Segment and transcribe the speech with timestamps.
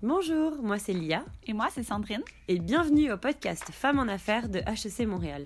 [0.00, 1.24] Bonjour, moi c'est Lia.
[1.48, 2.22] Et moi c'est Sandrine.
[2.46, 5.42] Et bienvenue au podcast Femmes en Affaires de HEC Montréal.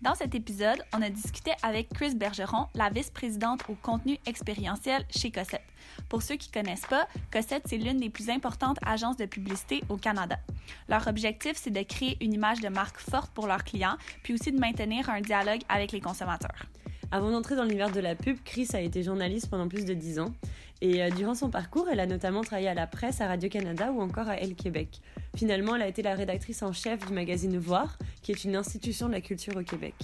[0.00, 5.32] Dans cet épisode, on a discuté avec Chris Bergeron, la vice-présidente au contenu expérientiel chez
[5.32, 5.64] Cossette.
[6.08, 9.96] Pour ceux qui connaissent pas, Cossette, c'est l'une des plus importantes agences de publicité au
[9.96, 10.38] Canada.
[10.88, 14.52] Leur objectif, c'est de créer une image de marque forte pour leurs clients, puis aussi
[14.52, 16.66] de maintenir un dialogue avec les consommateurs.
[17.12, 20.18] Avant d'entrer dans l'univers de la pub, Chris a été journaliste pendant plus de 10
[20.18, 20.32] ans.
[20.82, 24.02] Et euh, durant son parcours, elle a notamment travaillé à la presse, à Radio-Canada ou
[24.02, 25.00] encore à Elle Québec.
[25.36, 29.08] Finalement, elle a été la rédactrice en chef du magazine Voir, qui est une institution
[29.08, 29.94] de la culture au Québec.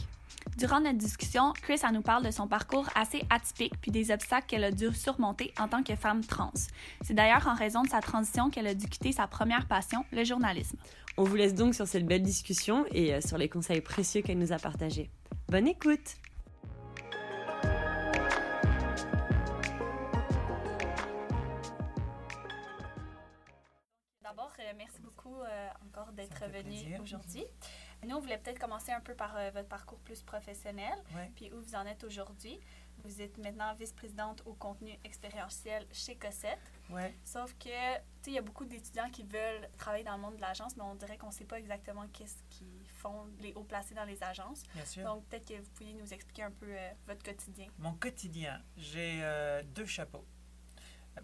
[0.57, 4.47] Durant notre discussion, Chris a nous parle de son parcours assez atypique puis des obstacles
[4.47, 6.53] qu'elle a dû surmonter en tant que femme trans.
[7.03, 10.25] C'est d'ailleurs en raison de sa transition qu'elle a dû quitter sa première passion, le
[10.25, 10.77] journalisme.
[11.17, 14.39] On vous laisse donc sur cette belle discussion et euh, sur les conseils précieux qu'elle
[14.39, 15.11] nous a partagés.
[15.49, 16.17] Bonne écoute!
[24.83, 27.45] Merci beaucoup euh, encore d'être venu aujourd'hui.
[28.05, 30.95] Nous, on voulait peut-être commencer un peu par euh, votre parcours plus professionnel,
[31.37, 32.59] puis où vous en êtes aujourd'hui.
[33.05, 36.61] Vous êtes maintenant vice-présidente au contenu expérientiel chez Cossette.
[36.91, 37.15] Ouais.
[37.25, 40.37] Sauf que, tu sais, il y a beaucoup d'étudiants qui veulent travailler dans le monde
[40.37, 43.65] de l'agence, mais on dirait qu'on ne sait pas exactement qu'est-ce qu'ils font les hauts
[43.65, 44.63] placés dans les agences.
[44.75, 45.05] Bien sûr.
[45.05, 46.73] Donc, peut-être que vous pourriez nous expliquer un peu
[47.07, 47.69] votre quotidien.
[47.79, 49.23] Mon quotidien, j'ai
[49.75, 50.27] deux chapeaux.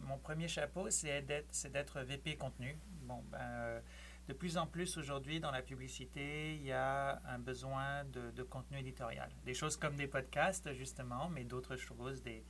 [0.00, 2.76] Mon premier chapeau, c'est d'être VP contenu.
[3.08, 3.80] Bon, ben, euh,
[4.28, 8.78] de plus en plus aujourd'hui dans la publicité, il y a un besoin de, contenu
[8.78, 9.30] éditorial.
[9.46, 12.44] Des choses comme des podcasts, justement, mais d'autres choses, des,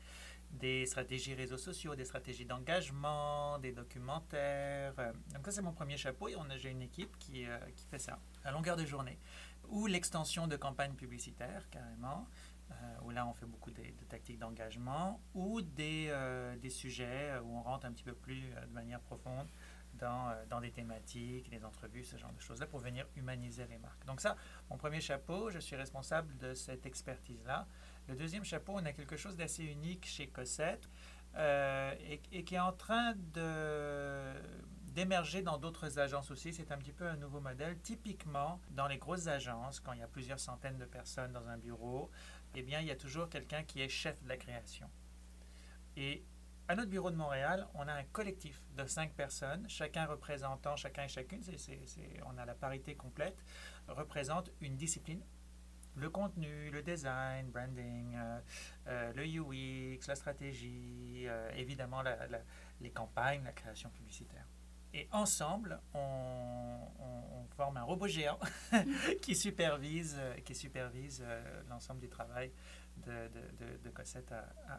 [0.50, 4.94] des stratégies réseaux sociaux, des stratégies d'engagement, des documentaires.
[4.98, 8.00] Euh, donc ça, c'est mon premier chapeau et j'ai une équipe qui, euh, qui fait
[8.00, 9.16] ça à longueur de journée.
[9.68, 12.26] Ou l'extension de campagnes publicitaires, carrément.
[13.02, 16.12] Où là on fait beaucoup de, tactiques d'engagement, ou des,
[16.60, 19.48] des, sujets où on rentre un petit peu plus de manière profonde
[19.98, 24.04] dans, dans, des thématiques, des entrevues, ce genre de choses-là, pour venir humaniser les marques.
[24.06, 24.36] Donc ça,
[24.70, 27.66] mon premier chapeau, je suis responsable de cette expertise-là.
[28.08, 30.88] Le deuxième chapeau, on a quelque chose d'assez unique chez Cossette
[31.36, 33.14] et, et, qui est en train
[34.94, 36.52] d'émerger dans d'autres agences aussi.
[36.52, 37.78] C'est un petit peu un nouveau modèle.
[37.80, 41.58] Typiquement, dans les grosses agences, quand il y a plusieurs centaines de personnes dans un
[41.58, 42.10] bureau,
[42.54, 44.88] eh bien, il y a toujours quelqu'un qui est chef de la création.
[45.96, 46.24] Et
[46.68, 51.04] à notre bureau de Montréal, on a un collectif de cinq personnes, chacun représentant, chacun
[51.04, 51.40] et chacune,
[52.26, 53.42] on a la parité complète,
[53.88, 55.22] représente une discipline.
[55.96, 58.40] Le contenu, le design, branding, euh,
[58.86, 62.02] euh, le UX, la stratégie, euh, évidemment
[62.80, 64.46] les campagnes, la création publicitaire.
[64.92, 68.38] Et ensemble, on, forme un robot géant
[69.22, 71.24] qui supervise, qui supervise
[71.68, 72.52] l'ensemble du travail
[73.04, 74.32] de, Cossette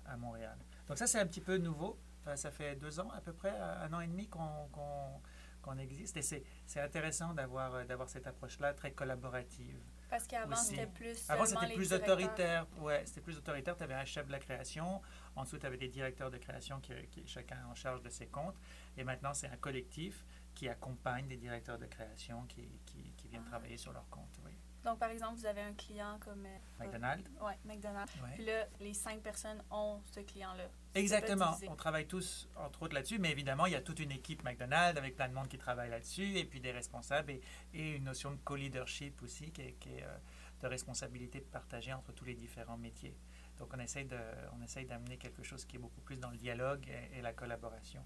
[0.06, 0.58] à, Montréal.
[0.90, 1.98] Donc ça, c'est un petit peu nouveau.
[2.36, 6.18] ça fait deux ans à peu près, un an et demi qu'on existe.
[6.18, 9.80] Et c'est intéressant d'avoir cette approche-là très collaborative.
[10.10, 11.30] Parce qu'avant, c'était plus.
[11.30, 12.66] Avant, c'était plus autoritaire.
[12.80, 13.78] Ouais, c'était plus autoritaire.
[13.78, 15.02] Tu avais un chef de la création.
[15.36, 18.58] Ensuite, tu avais des directeurs de création qui, qui, chacun en charge de ses comptes.
[18.98, 20.26] Et maintenant, c'est un collectif
[20.56, 23.52] qui accompagne des directeurs de création qui, qui, qui viennent ah.
[23.52, 24.40] travailler sur leur compte.
[24.44, 24.58] Oui.
[24.84, 26.46] Donc, par exemple, vous avez un client comme...
[26.46, 27.30] Euh, McDonald's.
[27.42, 28.14] oui, McDonald's.
[28.36, 30.70] Puis là, les cinq personnes ont ce client-là.
[30.96, 31.56] Exactement.
[31.68, 33.20] On travaille tous, entre autres, là-dessus.
[33.20, 35.90] Mais évidemment, il y a toute une équipe McDonald's avec plein de monde qui travaille
[35.90, 36.38] là-dessus.
[36.38, 37.42] Et puis des responsables et,
[37.74, 40.18] et une notion de co-leadership aussi qui est, qui est euh,
[40.62, 43.16] de responsabilité partagée entre tous les différents métiers.
[43.58, 44.18] Donc, on essaye, de,
[44.58, 48.04] on essaye d'amener quelque chose qui est beaucoup plus dans le dialogue et, la collaboration.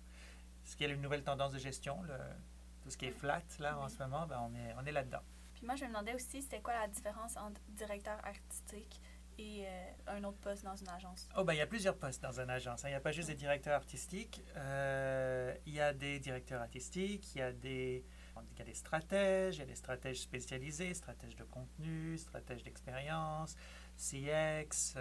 [0.63, 2.17] Ce qui est une nouvelle tendance de gestion, le,
[2.81, 5.22] tout ce qui est flat, là, en ce moment, ben, on est, on est là-dedans.
[5.63, 9.00] Moi, je me demandais aussi, c'était quoi la différence entre directeur artistique
[9.38, 11.29] et euh, un autre poste dans une agence?
[11.38, 12.84] Oh, ben, il y a plusieurs postes dans une agence.
[12.84, 12.90] Hein.
[12.90, 14.41] Il n'y a pas juste des directeurs artistiques.
[14.57, 18.03] Euh, il y a des directeurs artistiques, il y a des,
[18.59, 23.56] il y a stratèges, il y a des stratèges spécialisés, stratèges de contenu, stratèges d'expérience,
[23.95, 24.97] CX,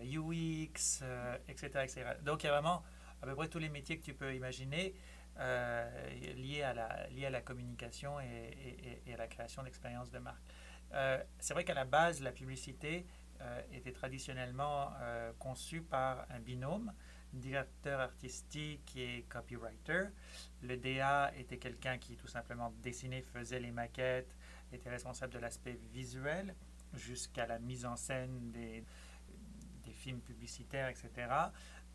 [0.00, 1.02] UX,
[1.48, 2.04] etc., etc.
[2.22, 2.84] Donc, il y a vraiment
[3.20, 4.94] à peu près tous les métiers que tu peux imaginer.
[5.40, 10.42] Euh, liées, à la, communication et, à la création d'expériences de marque.
[10.92, 13.04] Euh, c'est vrai qu'à la base, la publicité
[13.40, 14.92] euh, était traditionnellement
[15.40, 16.92] conçue par un binôme,
[17.32, 20.04] directeur artistique et copywriter.
[20.62, 24.36] Le DA était quelqu'un qui tout simplement dessinait, faisait les maquettes,
[24.72, 26.54] était responsable de l'aspect visuel
[26.92, 28.84] jusqu'à la mise en scène des
[29.94, 31.28] films publicitaires, etc.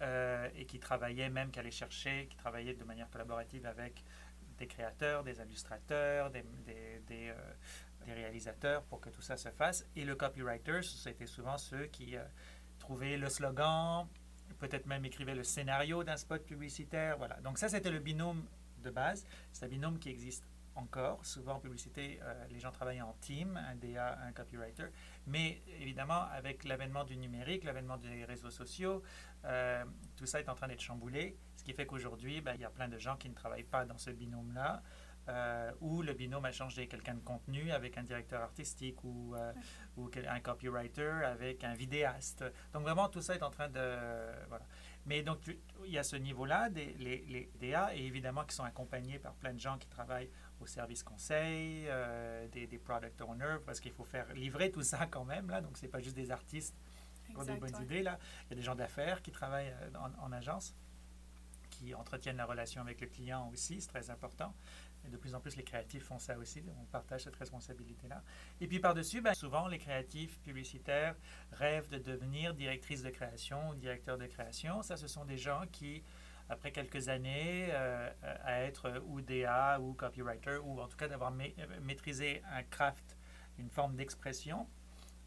[0.02, 4.06] Euh, et qui travaillait même, qui allait chercher, qui travaillait de manière collaborative avec
[4.58, 7.54] des créateurs, des illustrateurs, des, des, euh,
[8.06, 9.86] des, réalisateurs pour que tout ça se fasse.
[9.98, 12.24] Et le copywriter, c'était souvent ceux qui euh,
[12.78, 14.08] trouvaient le slogan,
[14.58, 17.18] peut-être même écrivaient le scénario d'un spot publicitaire.
[17.18, 17.36] Voilà.
[17.42, 18.46] Donc ça, c'était le binôme
[18.82, 19.26] de base.
[19.52, 20.46] C'est un binôme qui existe
[20.76, 21.26] encore.
[21.26, 24.88] Souvent en publicité, euh, les gens travaillent en team, un DA, un copywriter.
[25.30, 29.04] Mais évidemment, avec l'avènement du numérique, l'avènement des réseaux sociaux,
[29.46, 29.86] euh,
[30.16, 31.38] tout ça est en train d'être chamboulé.
[31.56, 33.86] Ce qui fait qu'aujourd'hui, ben, il y a plein de gens qui ne travaillent pas
[33.86, 34.82] dans ce binôme-là.
[35.28, 39.36] Euh, où le binôme a changé quelqu'un de contenu avec un directeur artistique ou,
[39.96, 42.44] ou un copywriter avec un vidéaste.
[42.74, 43.96] Donc vraiment, tout ça est en train de...
[44.48, 44.66] Voilà.
[45.06, 45.40] Mais donc,
[45.86, 49.34] il y a ce niveau-là, des, les, les, DA, et évidemment qui sont accompagnés par
[49.34, 50.30] plein de gens qui travaillent
[50.62, 55.08] au service conseil, euh, des, des, product owners, parce qu'il faut faire livrer tout ça
[55.08, 55.62] quand même, là.
[55.62, 56.76] Donc, c'est pas juste des artistes
[57.26, 58.18] qui ont des bonnes idées, là.
[58.46, 60.76] Il y a des gens d'affaires qui travaillent euh, en, en, agence,
[61.70, 64.54] qui entretiennent la relation avec le client aussi, c'est très important.
[65.06, 66.62] Et de plus en plus, les créatifs font ça aussi.
[66.82, 68.22] On partage cette responsabilité-là.
[68.60, 71.16] Et puis par-dessus, ben, souvent, les créatifs publicitaires
[71.54, 74.82] rêvent de devenir directrice de création ou directeur de création.
[74.84, 76.04] Ça, ce sont des gens qui,
[76.50, 78.10] après quelques années euh,
[78.44, 83.16] à être ou DA ou copywriter, ou en tout cas d'avoir maîtrisé un craft,
[83.58, 84.68] une forme d'expression,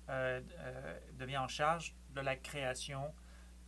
[0.09, 3.15] euh, euh, devient en charge de la création,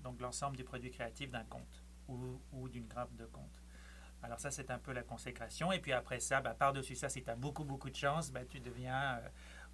[0.01, 3.63] donc l'ensemble du produit créatif d'un compte ou, d'une grappe de compte.
[4.23, 5.71] Alors ça, c'est un peu la consécration.
[5.71, 8.45] Et puis après ça, bah, par-dessus ça, si tu as beaucoup, beaucoup de chance, bah,
[8.45, 9.29] tu deviens, euh,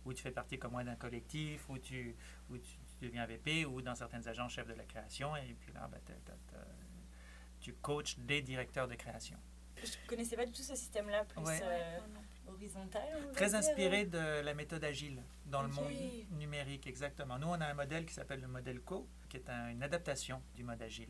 [0.05, 2.15] ou tu fais partie comme moi d'un collectif, ou tu,
[2.51, 5.35] ou tu, deviens VP, ou dans certaines agences, chef de la création.
[5.37, 5.99] Et puis là, bah,
[7.61, 9.37] tu coaches des directeurs de création.
[9.83, 11.99] Je ne connaissais pas du tout ce système-là, plus euh,
[12.49, 13.03] horizontal.
[13.33, 15.93] Très inspiré de la méthode agile dans le monde
[16.33, 17.39] numérique, exactement.
[17.39, 20.65] Nous, on a un modèle qui s'appelle le modèle CO, qui est une adaptation du
[20.65, 21.09] mode agile.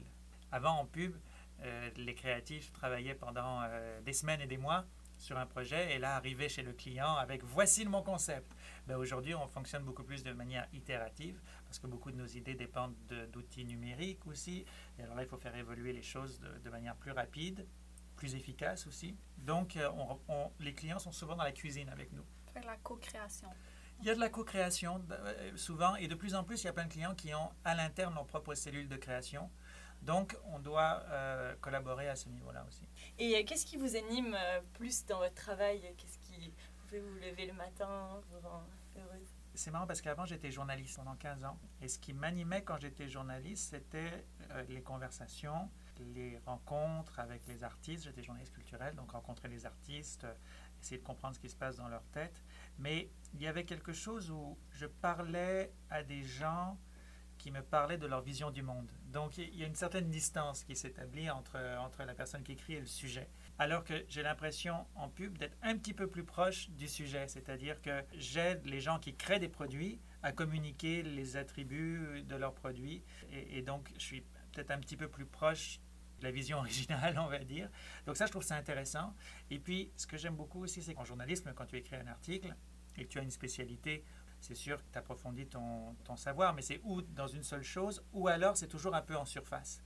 [0.52, 1.14] Avant, en pub,
[1.62, 4.85] euh, les créatifs travaillaient pendant euh, des semaines et des mois
[5.20, 8.52] sur un projet et là arrivaient chez le client avec voici mon concept.
[8.87, 12.55] Ben, Aujourd'hui, on fonctionne beaucoup plus de manière itérative parce que beaucoup de nos idées
[12.55, 12.96] dépendent
[13.32, 14.64] d'outils numériques aussi.
[14.99, 17.67] Et alors là, il faut faire évoluer les choses de, de manière plus rapide,
[18.17, 19.17] plus efficace aussi.
[19.38, 19.88] Donc, euh,
[20.28, 22.25] on, les clients sont souvent dans la cuisine avec nous.
[22.52, 23.49] Faire la co-création.
[24.00, 25.05] Il y a de la co-création
[25.56, 27.75] souvent et de plus en plus, il y a plein de clients qui ont à
[27.75, 29.50] l'interne leur propre cellule de création
[30.02, 32.88] donc, on doit euh, collaborer à ce niveau-là aussi.
[33.19, 35.81] Et euh, qu'est-ce qui vous anime euh, plus dans votre travail?
[35.99, 38.64] Qu'est-ce qui vous fait vous lever le matin, vous rend
[38.97, 39.29] heureuse?
[39.55, 43.08] C'est marrant parce qu'avant j'étais journaliste pendant 15 ans et ce qui m'animait quand j'étais
[43.08, 44.25] journaliste c'était
[44.69, 45.69] les conversations,
[46.14, 48.05] les rencontres avec les artistes.
[48.05, 50.25] J'étais journaliste culturel donc rencontrer les artistes,
[50.81, 52.44] essayer de comprendre ce qui se passe dans leur tête.
[52.79, 56.79] Mais il y avait quelque chose où je parlais à des gens
[57.40, 58.92] qui me parlaient de leur vision du monde.
[59.06, 62.75] Donc il y a une certaine distance qui s'établit entre, entre la personne qui écrit
[62.75, 63.31] et le sujet.
[63.58, 67.81] Alors que j'ai l'impression en pub d'être un petit peu plus proche du sujet, c'est-à-dire
[67.81, 73.02] que j'aide les gens qui créent des produits à communiquer les attributs de leurs produits
[73.32, 74.20] et, donc je suis
[74.52, 75.81] peut-être un petit peu plus proche
[76.19, 77.70] de la vision originale, on va dire.
[78.04, 79.14] Donc ça, je trouve ça intéressant.
[79.50, 82.54] Et puis, ce que j'aime beaucoup aussi, c'est qu'en journalisme, quand tu écris un article
[82.98, 84.04] et que tu as une spécialité
[84.40, 88.28] c'est sûr que tu approfondis ton, savoir, mais c'est ou dans une seule chose, ou
[88.28, 89.82] alors c'est toujours un peu en surface.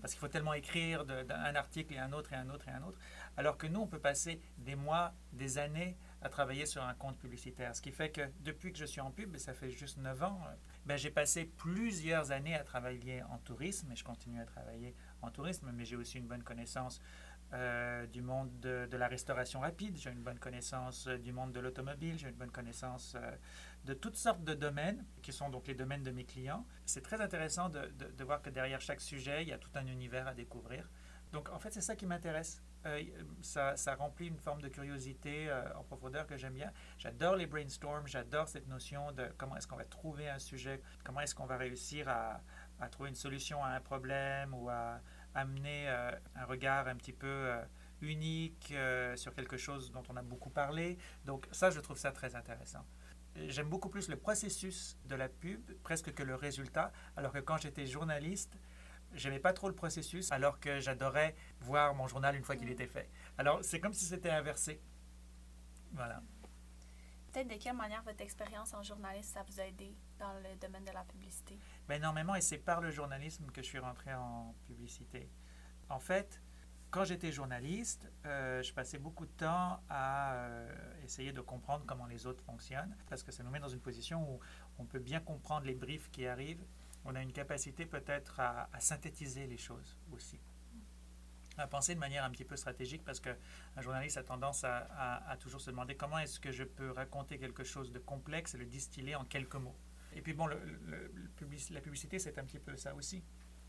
[0.00, 2.82] Parce qu'il faut tellement écrire d'un article et un autre et un autre et un
[2.82, 2.98] autre.
[3.38, 7.18] Alors que nous, on peut passer des mois, des années à travailler sur un compte
[7.18, 7.74] publicitaire.
[7.74, 10.22] Ce qui fait que depuis que je suis en pub, et ça fait juste 9
[10.22, 10.40] ans,
[10.84, 15.30] ben, j'ai passé plusieurs années à travailler en tourisme, et je continue à travailler en
[15.30, 17.00] tourisme, mais j'ai aussi une bonne connaissance
[17.52, 21.60] euh, du monde de, la restauration rapide, j'ai une bonne connaissance euh, du monde de
[21.60, 23.36] l'automobile, j'ai une bonne connaissance euh,
[23.84, 26.66] de toutes sortes de domaines, qui sont donc les domaines de mes clients.
[26.86, 27.86] C'est très intéressant de,
[28.16, 30.90] de, voir que derrière chaque sujet, il y a tout un univers à découvrir.
[31.32, 32.62] Donc en fait, c'est ça qui m'intéresse.
[33.42, 36.72] ça, ça, remplit une forme de curiosité en profondeur que j'aime bien.
[36.98, 41.20] J'adore les brainstorms, j'adore cette notion de comment est-ce qu'on va trouver un sujet, comment
[41.20, 42.40] est-ce qu'on va réussir à,
[42.80, 45.00] à trouver une solution à un problème ou à
[45.36, 47.62] amener euh, un regard un petit peu euh,
[48.00, 50.98] unique euh, sur quelque chose dont on a beaucoup parlé.
[51.24, 52.84] Donc ça, je trouve ça très intéressant.
[53.36, 57.58] J'aime beaucoup plus le processus de la pub presque que le résultat, alors que quand
[57.58, 58.56] j'étais journaliste,
[59.12, 62.86] j'aimais pas trop le processus, alors que j'adorais voir mon journal une fois qu'il était
[62.86, 63.10] fait.
[63.36, 64.80] Alors c'est comme si c'était inversé.
[65.92, 66.22] Voilà.
[67.30, 69.94] Peut-être de quelle manière votre expérience en journaliste ça vous a aidé?
[70.18, 71.58] Dans le domaine de la publicité?
[71.88, 75.30] Ben, Énormément, et c'est par le journalisme que je suis rentré en publicité.
[75.88, 76.40] En fait,
[76.90, 82.06] quand j'étais journaliste, euh, je passais beaucoup de temps à euh, essayer de comprendre comment
[82.06, 84.40] les autres fonctionnent, parce que ça nous met dans une position où
[84.78, 86.64] on peut bien comprendre les briefs qui arrivent.
[87.04, 90.40] On a une capacité peut-être à, synthétiser les choses aussi
[91.58, 93.34] à penser de manière un petit peu stratégique parce qu'un
[93.80, 94.88] journaliste a tendance à,
[95.26, 98.58] à, toujours se demander comment est-ce que je peux raconter quelque chose de complexe et
[98.58, 99.74] le distiller en quelques mots.
[100.16, 103.22] Et puis bon, la publicité, c'est un petit peu ça aussi.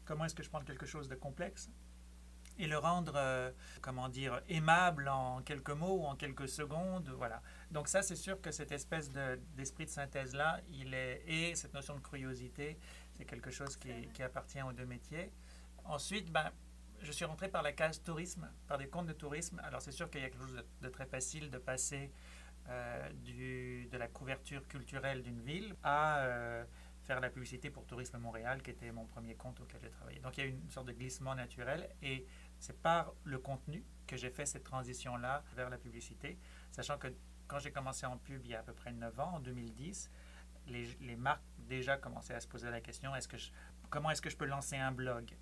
[0.05, 1.69] Comment est-ce que je prends quelque chose de complexe
[2.59, 3.51] et le rendre, euh,
[3.81, 7.07] comment dire, aimable en quelques mots ou en quelques secondes.
[7.15, 7.43] Voilà.
[7.69, 9.11] Donc ça, c'est sûr que cette espèce
[9.55, 12.79] d'esprit de, synthèse-là, il est, et cette notion de curiosité,
[13.13, 15.31] c'est quelque chose qui, qui, appartient aux deux métiers.
[15.85, 16.51] Ensuite, ben,
[17.01, 19.61] je suis rentré par la case tourisme, par des comptes de tourisme.
[19.63, 22.11] Alors c'est sûr qu'il y a quelque chose de, très facile de passer
[22.69, 26.65] euh, du, de la couverture culturelle d'une ville à euh,
[27.03, 30.19] faire la publicité pour Tourisme Montréal, qui était mon premier compte auquel j'ai travaillé.
[30.19, 32.25] Donc il y a une sorte de glissement naturel et
[32.59, 36.37] c'est par le contenu que j'ai fait cette transition-là vers la publicité,
[36.71, 37.07] sachant que
[37.47, 40.11] quand j'ai commencé en pub il y a à peu près 9 ans, en 2010,
[40.67, 43.37] les, les marques déjà commençaient à se poser la question est-ce que
[43.89, 45.33] comment est-ce que je peux lancer un blog?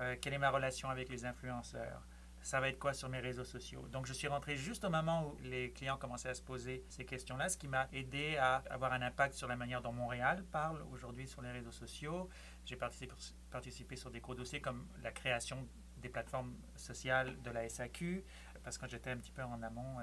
[0.00, 2.06] Euh, Quelle est ma relation avec les influenceurs?
[2.48, 3.86] Ça va être quoi sur mes réseaux sociaux?
[3.88, 7.04] Donc je suis rentré juste au moment où les clients commençaient à se poser ces
[7.04, 10.82] questions-là, ce qui m'a aidé à avoir un impact sur la manière dont Montréal parle
[10.90, 12.30] aujourd'hui sur les réseaux sociaux.
[12.64, 18.24] J'ai participé, sur des gros dossiers comme la création des plateformes sociales de la SAQ,
[18.64, 19.96] parce que j'étais un petit peu en amont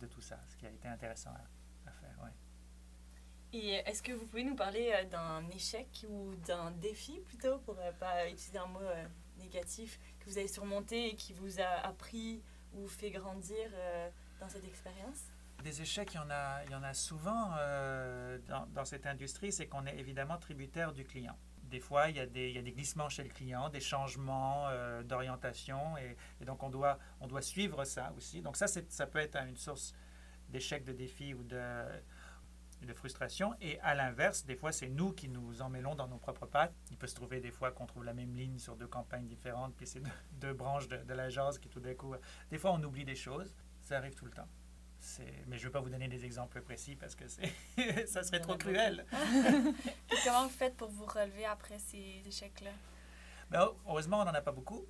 [0.00, 1.32] de, tout ça, ce qui a été intéressant
[1.86, 2.32] à, faire.
[3.52, 7.74] Et est-ce que vous pouvez nous parler euh, d'un échec ou d'un défi plutôt, pour
[7.74, 9.04] ne pas utiliser un mot euh,
[9.40, 12.42] négatif, que vous avez surmonté et qui vous a appris
[12.74, 14.08] ou fait grandir euh,
[14.40, 15.24] dans cette expérience?
[15.64, 17.50] Des échecs, il y en a, il y en a souvent
[18.48, 21.36] dans, dans, cette industrie, c'est qu'on est évidemment tributaire du client
[21.70, 23.80] des fois, il y, a des, il y, a des, glissements chez le client, des
[23.80, 28.42] changements euh, d'orientation, et, donc on doit, on doit suivre ça aussi.
[28.42, 29.94] Donc ça, ça peut être une source
[30.48, 31.84] d'échec, de défi ou de,
[32.86, 33.54] de frustration.
[33.60, 36.74] Et à l'inverse, des fois, c'est nous qui nous emmêlons dans nos propres pattes.
[36.90, 39.74] Il peut se trouver des fois qu'on trouve la même ligne sur deux campagnes différentes,
[39.76, 42.14] puis c'est deux, deux, branches de, de l'agence qui tout d'un coup...
[42.50, 43.54] Des fois, on oublie des choses.
[43.80, 44.48] Ça arrive tout le temps
[45.46, 47.24] mais je ne vais pas vous donner des exemples précis parce que
[48.06, 49.04] ça serait trop cruel.
[50.24, 52.70] comment vous faites pour vous relever après ces échecs-là?
[53.50, 54.86] Ben, heureusement, on n'en a pas beaucoup.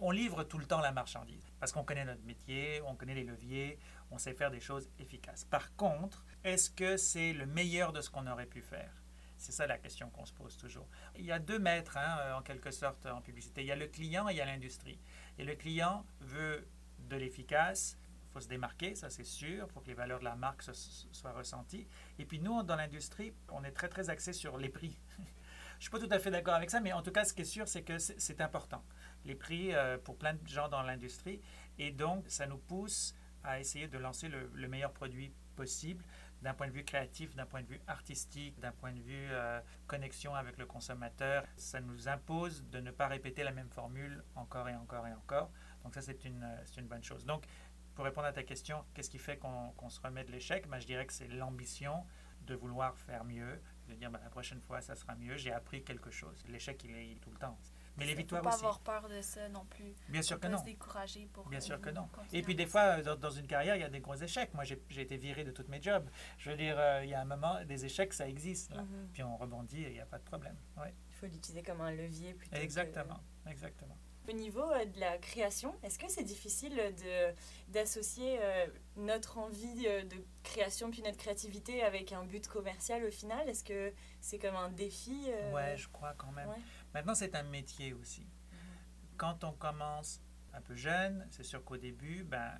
[0.00, 3.24] On, livre tout le temps la marchandise parce qu'on connaît notre métier, on connaît les
[3.24, 3.78] leviers,
[4.14, 5.44] on sait faire des choses efficaces.
[5.44, 9.02] Par contre, est-ce que c'est le meilleur de ce qu'on aurait pu faire?
[9.36, 10.86] C'est ça la question qu'on se pose toujours.
[11.16, 13.62] Il y a deux maîtres, hein, en quelque sorte, en publicité.
[13.62, 15.00] Il y a le client et il y a l'industrie.
[15.36, 16.66] Et le client veut
[16.98, 17.98] de l'efficace,
[18.32, 21.88] faut se démarquer, ça c'est sûr, pour que les valeurs de la marque soient ressenties.
[22.20, 24.96] Et puis nous, dans l'industrie, on est très très axé sur les prix.
[25.78, 27.42] Je suis pas tout à fait d'accord avec ça, mais en tout cas, ce qui
[27.42, 28.84] est sûr, c'est que c'est important.
[29.24, 31.40] Les prix euh, pour plein de gens dans l'industrie.
[31.78, 36.04] Et donc, ça nous pousse à essayer de lancer le, meilleur produit possible
[36.42, 39.60] d'un point de vue créatif, d'un point de vue artistique, d'un point de vue euh,
[39.86, 41.44] connexion avec le consommateur.
[41.56, 45.50] Ça nous impose de ne pas répéter la même formule encore et encore et encore.
[45.84, 46.46] Donc ça, c'est une,
[46.76, 47.24] une bonne chose.
[47.24, 47.46] Donc,
[47.94, 50.68] pour répondre à ta question, qu'est-ce qui fait qu'on se remet de l'échec?
[50.68, 52.04] Ben, Je dirais que c'est l'ambition
[52.42, 55.82] de vouloir faire mieux, de dire ben, la prochaine fois, ça sera mieux, j'ai appris
[55.82, 56.44] quelque chose.
[56.48, 57.58] L'échec, il est tout le temps.
[57.96, 58.50] Mais les victoires aussi.
[58.50, 59.94] pas avoir peur de ça non plus.
[60.08, 60.58] Bien sûr que non.
[60.58, 61.48] se décourager pour.
[61.48, 62.08] Bien sûr que non.
[62.32, 64.52] Et puis des fois, dans, une carrière, il y a des gros échecs.
[64.54, 66.08] Moi, j'ai été viré de tous mes jobs.
[66.38, 68.72] Je veux dire, euh, il y a un moment, des échecs, ça existe.
[68.72, 69.08] Mm-hmm.
[69.12, 70.56] Puis on rebondit et il n'y a pas de problème.
[70.76, 70.94] Ouais.
[71.10, 72.56] Il faut l'utiliser comme un levier plutôt.
[72.56, 73.96] Exactement, exactement.
[74.26, 79.84] Au niveau euh, de la création, est-ce que c'est difficile de, d'associer euh, notre envie
[79.86, 83.46] euh, de création puis notre créativité avec un but commercial au final?
[83.48, 86.48] Est-ce que c'est comme un défi Ouais, je crois quand même.
[86.94, 88.26] Maintenant, c'est un métier aussi.
[89.16, 90.22] Quand on commence
[90.52, 92.52] un peu jeune, c'est sûr qu'au début, ben,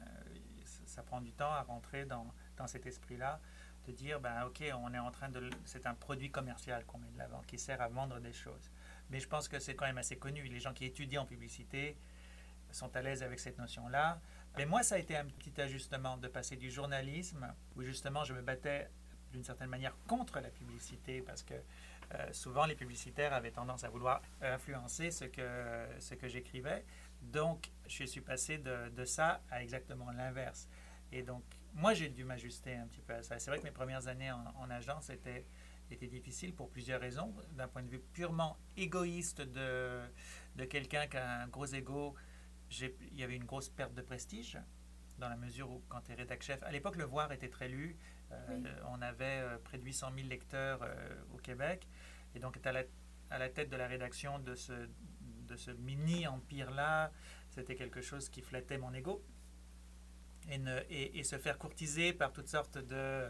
[0.87, 2.27] ça, prend du temps à rentrer dans,
[2.57, 3.41] dans cet esprit-là
[3.87, 7.11] de dire ben ok on est en train de c'est un produit commercial qu'on met
[7.11, 8.71] de l'avant qui sert à vendre des choses
[9.11, 10.43] mais je pense que c'est quand même assez connu.
[10.45, 11.97] Les gens qui étudient en publicité
[12.71, 14.21] sont à l'aise avec cette notion-là.
[14.57, 18.33] Mais moi, ça a été un petit ajustement de passer du journalisme, où justement je
[18.33, 18.91] me battais
[19.33, 21.55] d'une certaine manière contre la publicité, parce que
[22.13, 26.85] euh, souvent les publicitaires avaient tendance à vouloir influencer ce que, ce que j'écrivais.
[27.23, 30.69] Donc, je suis passé de, ça à exactement l'inverse.
[31.13, 31.43] Et donc,
[31.73, 33.39] moi, j'ai dû m'ajuster un petit peu à ça.
[33.39, 35.45] C'est vrai que mes premières années en, en agence étaient
[35.91, 37.35] était difficile pour plusieurs raisons.
[37.53, 40.01] D'un point de vue purement égoïste de,
[40.57, 42.15] de quelqu'un qui a un gros ego,
[42.81, 44.59] il y avait une grosse perte de prestige
[45.19, 47.69] dans la mesure où quand tu es rédac chef, à l'époque le Voir était très
[47.69, 47.97] lu,
[48.33, 50.95] euh, on avait euh, près de 800 000 lecteurs euh,
[51.33, 51.89] au Québec,
[52.35, 52.83] et donc à la,
[53.31, 54.73] à la tête de la rédaction de ce,
[55.47, 57.13] de ce mini empire-là,
[57.51, 59.25] c'était quelque chose qui flattait mon ego.
[60.51, 63.27] Et, ne, et, et, se faire courtiser par toutes sortes de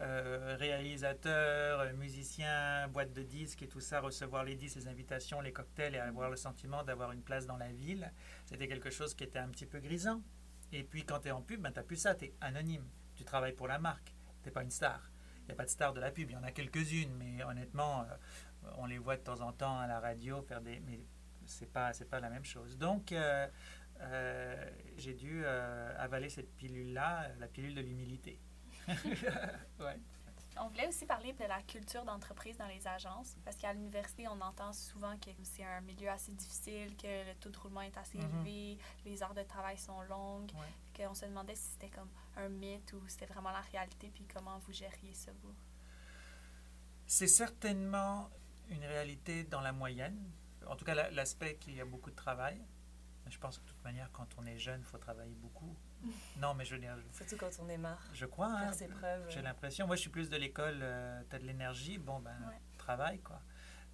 [0.00, 5.52] euh, réalisateurs, musiciens, boîtes de disques et tout ça, recevoir les disques, les invitations, les
[5.52, 8.12] cocktails et avoir le sentiment d'avoir une place dans la ville,
[8.44, 10.22] c'était quelque chose qui était un petit peu grisant.
[10.72, 12.86] Et puis quand tu es en pub, ben, tu n'as plus ça, tu es anonyme,
[13.14, 15.10] tu travailles pour la marque, tu n'es pas une star.
[15.42, 17.42] Il n'y a pas de star de la pub, il y en a quelques-unes, mais
[17.42, 20.80] honnêtement, euh, on les voit de temps en temps à la radio faire des...
[20.80, 21.00] Mais
[21.46, 22.76] c'est pas, c'est pas la même chose.
[22.76, 23.48] Donc, euh,
[24.00, 28.38] euh, j'ai dû avaler cette pilule-là, la pilule de l'humilité.
[28.88, 29.98] ouais.
[30.60, 34.40] On voulait aussi parler de la culture d'entreprise dans les agences, parce qu'à l'université, on
[34.40, 38.18] entend souvent que c'est un milieu assez difficile, que le taux de roulement est assez
[38.18, 38.24] Mhm.
[38.46, 41.04] élevé, les heures de travail sont longues, Ouais.
[41.06, 44.58] qu'on se demandait si c'était comme un mythe ou c'était vraiment la réalité, puis comment
[44.58, 45.54] vous gériez ça, vous?
[47.06, 48.28] C'est certainement
[48.68, 50.30] une réalité dans la moyenne.
[50.66, 52.60] En tout cas, la- l'aspect qu'il y a beaucoup de travail.
[53.30, 55.76] Je pense que de toute manière, quand on est jeune, il faut travailler beaucoup.
[56.36, 58.02] Non, mais je veux dire, Surtout quand on est marre.
[58.12, 58.48] je crois.
[58.58, 59.26] Faire hein, ses preuves.
[59.30, 59.86] J'ai l'impression.
[59.86, 60.78] Moi, je suis plus de l'école,
[61.28, 62.60] tu as de l'énergie, bon, ben, Ouais.
[62.76, 63.40] travaille, quoi.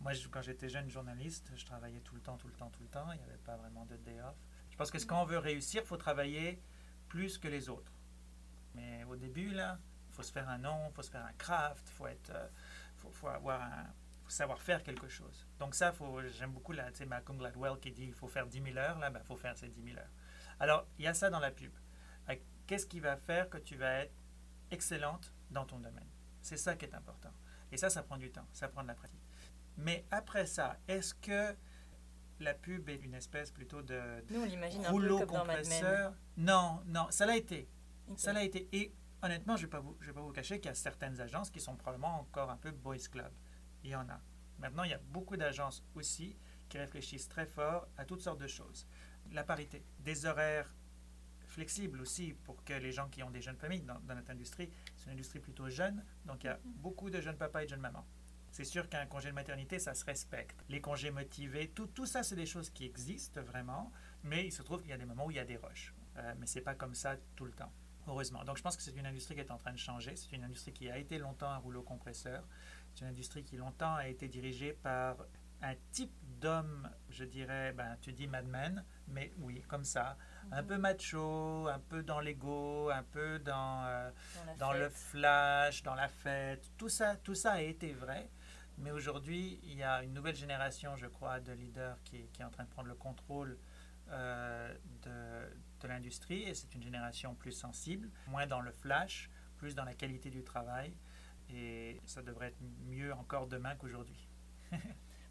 [0.00, 2.82] Moi, je- quand j'étais jeune journaliste, je travaillais tout le temps, tout le temps, tout
[2.82, 3.11] le temps.
[3.12, 4.37] Il n'y avait pas vraiment de day off.
[4.70, 6.61] Je pense que quand on veut réussir, il faut travailler
[7.08, 7.92] plus que les autres.
[8.75, 9.78] Mais au début, là,
[10.11, 12.30] il faut se faire un nom, il faut se faire un craft, il faut, être,
[12.30, 12.49] euh,
[12.96, 13.87] faut, faut avoir un,
[14.25, 15.46] faut savoir faire quelque chose.
[15.58, 15.92] Donc ça,
[16.38, 18.99] j'aime beaucoup là, tu sais, Malcolm Gladwell qui dit il faut faire 10 000 heures,
[18.99, 20.11] là, il faut faire ces 10 000 heures.
[20.58, 21.73] Alors, il y a ça dans la pub.
[22.66, 24.14] Qu'est-ce qui va faire que tu vas être
[24.70, 26.08] excellente dans ton domaine
[26.40, 27.28] C'est ça qui est important.
[27.70, 29.20] Et ça, ça prend du temps, ça prend de la pratique.
[29.76, 31.54] Mais après ça, est-ce que
[32.40, 34.00] la pub est une espèce plutôt de
[34.30, 36.14] Nous, on l'imagine un peu rouleau dans compresseur?
[36.38, 37.68] Non, non, ça l'a été.
[38.16, 38.66] Ça l'a été.
[38.72, 40.74] Et honnêtement, je ne vais, pas vous- je vais pas vous cacher qu'il y a
[40.74, 43.32] certaines agences qui sont probablement encore un peu boys club.
[43.82, 44.20] Il y en a.
[44.58, 46.34] Maintenant, il y a beaucoup d'agences aussi
[46.70, 48.86] qui réfléchissent très fort à toutes sortes de choses.
[49.32, 50.72] La parité, des horaires
[51.54, 54.68] flexibles aussi pour que les gens qui ont des jeunes familles dans, dans notre industrie,
[54.96, 57.70] c'est une industrie plutôt jeune, donc il y a beaucoup de jeunes papas et de
[57.70, 58.06] jeunes mamans.
[58.50, 60.64] C'est sûr qu'un congé de maternité, ça se respecte.
[60.68, 63.90] Les congés motivés, tout, tout ça, c'est des choses qui existent vraiment,
[64.23, 65.92] mais il se trouve qu'il y a des moments où il y a des rushs.
[66.18, 67.73] Euh, mais c'est pas comme ça tout le temps,
[68.06, 68.44] heureusement.
[68.44, 70.14] Donc je pense que c'est une industrie qui est en train de changer.
[70.14, 72.46] C'est une industrie qui a été longtemps un rouleau compresseur.
[72.94, 75.16] C'est une industrie qui longtemps a été dirigée par
[75.64, 80.16] un type d'homme, je dirais, ben, tu dis Mad Men, mais oui, comme ça,
[80.52, 84.88] un peu macho, un peu dans l'ego, un peu dans, euh, Dans, la dans le
[84.90, 86.70] flash, dans la fête.
[86.77, 88.31] Tout ça, tout ça a été vrai.
[88.79, 92.42] Mais aujourd'hui, il y a une nouvelle génération, je crois, de leaders qui, est- qui
[92.42, 93.57] est en train de prendre le contrôle
[94.11, 96.42] euh, de, de l'industrie.
[96.42, 100.42] Et c'est une génération plus sensible, moins dans le flash, plus dans la qualité du
[100.44, 100.94] travail.
[101.48, 104.29] Et ça devrait être mieux encore demain qu'aujourd'hui.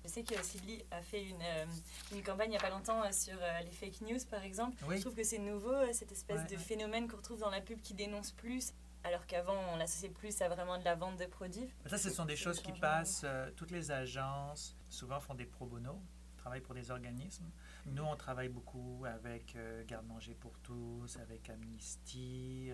[0.03, 1.65] Je sais que Sylvie a fait une, euh,
[2.11, 4.75] une campagne il n'y a pas longtemps euh, sur euh, les fake news, par exemple.
[4.87, 4.97] Oui.
[4.97, 6.57] Je trouve que c'est nouveau, cette espèce Ouais, de ouais.
[6.57, 8.73] phénomène qu'on retrouve dans la pub qui dénonce plus,
[9.05, 11.69] alors qu'avant, on l'associait plus à vraiment de la vente de produits.
[11.85, 13.25] Ça, ce sont des choses qui passent.
[13.55, 16.01] toutes les agences, souvent, font des pro bono,
[16.37, 17.49] travaillent pour des organismes.
[17.85, 19.55] Nous, on travaille beaucoup avec
[19.87, 22.71] Garde-Manger pour tous, avec Amnesty.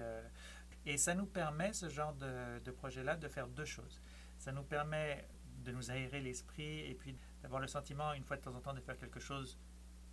[0.85, 3.99] et ça nous permet, ce genre de, de projet-là, de faire deux choses.
[4.37, 5.27] Ça nous permet
[5.63, 8.73] de nous aérer l'esprit et puis d'avoir le sentiment, une fois de temps en temps,
[8.73, 9.57] de faire quelque chose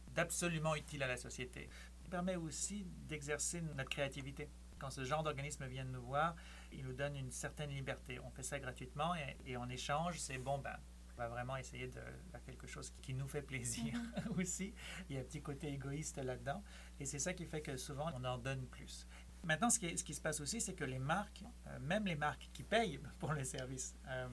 [0.08, 1.68] d'absolument utile à la société.
[2.02, 4.48] Ça permet aussi d'exercer notre créativité.
[4.78, 6.34] Quand ce genre d'organisme vient nous voir,
[6.72, 8.20] il nous donne une certaine liberté.
[8.20, 10.76] On fait ça gratuitement et, et en échange, c'est bon, ben,
[11.16, 13.98] on va vraiment essayer de faire quelque chose qui, qui nous fait plaisir
[14.38, 14.74] aussi.
[15.08, 16.62] Il y a un petit côté égoïste là-dedans.
[17.00, 19.06] Et c'est ça qui fait que souvent, on en donne plus.
[19.42, 22.16] Maintenant, ce qui, ce qui se passe aussi, c'est que les marques, euh, même les
[22.16, 24.28] marques qui payent pour le service, euh,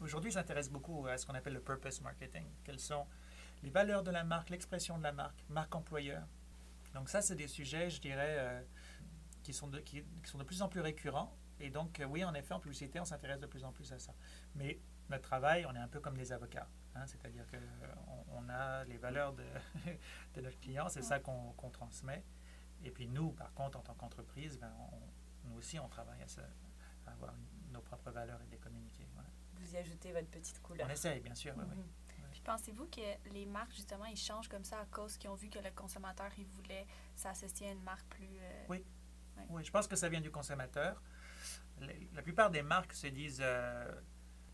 [0.00, 2.46] aujourd'hui s'intéressent beaucoup à ce qu'on appelle le purpose marketing.
[2.64, 3.06] Quelles sont
[3.62, 6.26] les valeurs de la marque, l'expression de la marque, marque employeur.
[6.94, 8.62] Donc ça, c'est des sujets, je dirais, euh,
[9.42, 11.36] qui, sont de, qui, sont de plus en plus récurrents.
[11.60, 13.98] Et donc, euh, oui, en effet, en publicité, on s'intéresse de plus en plus à
[13.98, 14.14] ça.
[14.54, 14.80] Mais
[15.10, 16.68] notre travail, on est un peu comme des avocats.
[16.94, 19.44] hein, C'est-à-dire qu'on on a les valeurs de,
[20.40, 22.24] notre client, c'est ça qu'on transmet.
[22.84, 24.72] Et puis nous, par contre, en tant qu'entreprise, ben,
[25.44, 27.34] nous aussi, on travaille à, à avoir
[27.72, 29.07] nos propres valeurs et les communiquer.
[29.58, 30.86] Vous y ajoutez votre petite couleur.
[30.88, 31.54] On essaye, bien sûr.
[31.56, 31.76] oui, oui.
[31.76, 31.84] Mhm.
[32.30, 35.48] Puis pensez-vous que les marques, justement, ils changent comme ça à cause qu'ils ont vu
[35.48, 38.28] que le consommateur, il voulait s'associer à une marque plus...
[38.40, 38.84] euh, Oui.
[39.50, 41.00] Oui, je pense que ça vient du consommateur.
[41.80, 44.00] Les- La plupart des marques se disent euh,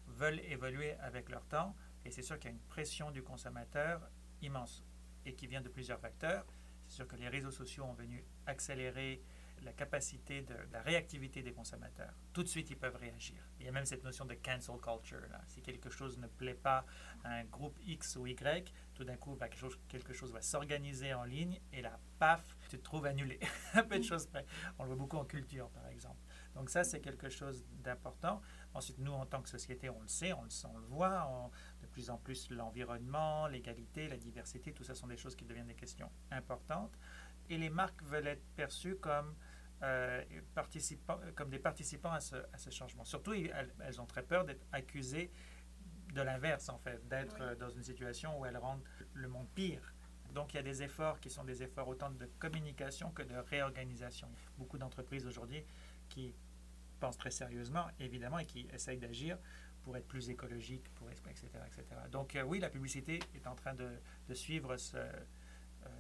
[0.07, 4.09] veulent évoluer avec leur temps, et c'est sûr qu'il y a une pression du consommateur
[4.43, 4.85] immense
[5.25, 6.45] et qui vient de plusieurs facteurs.
[6.87, 9.23] C'est sûr que les réseaux sociaux ont venu accélérer
[9.63, 12.13] la capacité de, la réactivité des consommateurs.
[12.33, 13.37] Tout de suite, ils peuvent réagir.
[13.59, 15.27] Il y a même cette notion de cancel culture.
[15.47, 16.85] Si quelque chose ne plaît pas
[17.23, 20.43] à un groupe X ou Y, tout d'un coup, bah, quelque, chose, quelque chose va
[20.43, 23.39] s'organiser en ligne et là, paf, tu te trouves annulé.
[23.75, 24.45] Un peu de choses près.
[24.79, 26.21] On le voit beaucoup en culture, par exemple.
[26.55, 28.41] Donc ça, c'est quelque chose d'important.
[28.75, 31.51] Ensuite, nous, en tant que société, on le sait, on le, sent, on le voit.
[31.81, 35.67] De plus en plus, l'environnement, l'égalité, la diversité, tout ça sont des choses qui deviennent
[35.67, 36.97] des questions importantes.
[37.51, 39.35] Et les marques veulent être perçues comme,
[39.83, 40.23] euh,
[40.55, 43.05] participants, comme des participants à ce, à ce changement.
[43.05, 45.31] Surtout, elles, elles ont très peur d'être accusées
[46.15, 47.57] de l'inverse, en fait, d'être Oui.
[47.59, 49.93] dans une situation où elles rendent le monde pire.
[50.33, 53.35] Donc il y a des efforts qui sont des efforts autant de communication que de
[53.37, 54.29] réorganisation.
[54.59, 55.65] Beaucoup d'entreprises aujourd'hui
[56.09, 56.35] qui
[57.01, 59.39] pensent très sérieusement, évidemment, et qui essayent d'agir
[59.83, 61.85] pour être plus écologique, pour, etc., etc.
[62.11, 63.89] Donc euh, oui, la publicité est en train de,
[64.29, 64.97] de suivre ce,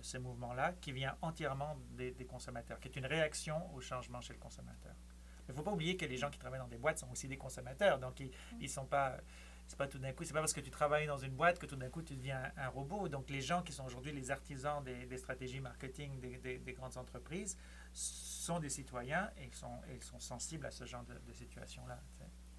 [0.00, 4.32] ce mouvement-là qui vient entièrement des, des, consommateurs, qui est une réaction au changement chez
[4.32, 4.94] le consommateur.
[5.46, 7.28] Il ne faut pas oublier que les gens qui travaillent dans des boîtes sont aussi
[7.28, 9.18] des consommateurs, donc ils ne sont pas
[9.66, 11.66] c'est pas tout d'un coup, c'est pas parce que tu travailles dans une boîte que
[11.66, 13.08] tout d'un coup tu deviens un, robot.
[13.08, 16.96] Donc les gens qui sont aujourd'hui les artisans des, des, stratégies marketing des, des, grandes
[16.96, 17.56] entreprises
[17.92, 21.98] sont des citoyens et ils sont, ils sont sensibles à ce genre de, de situation-là.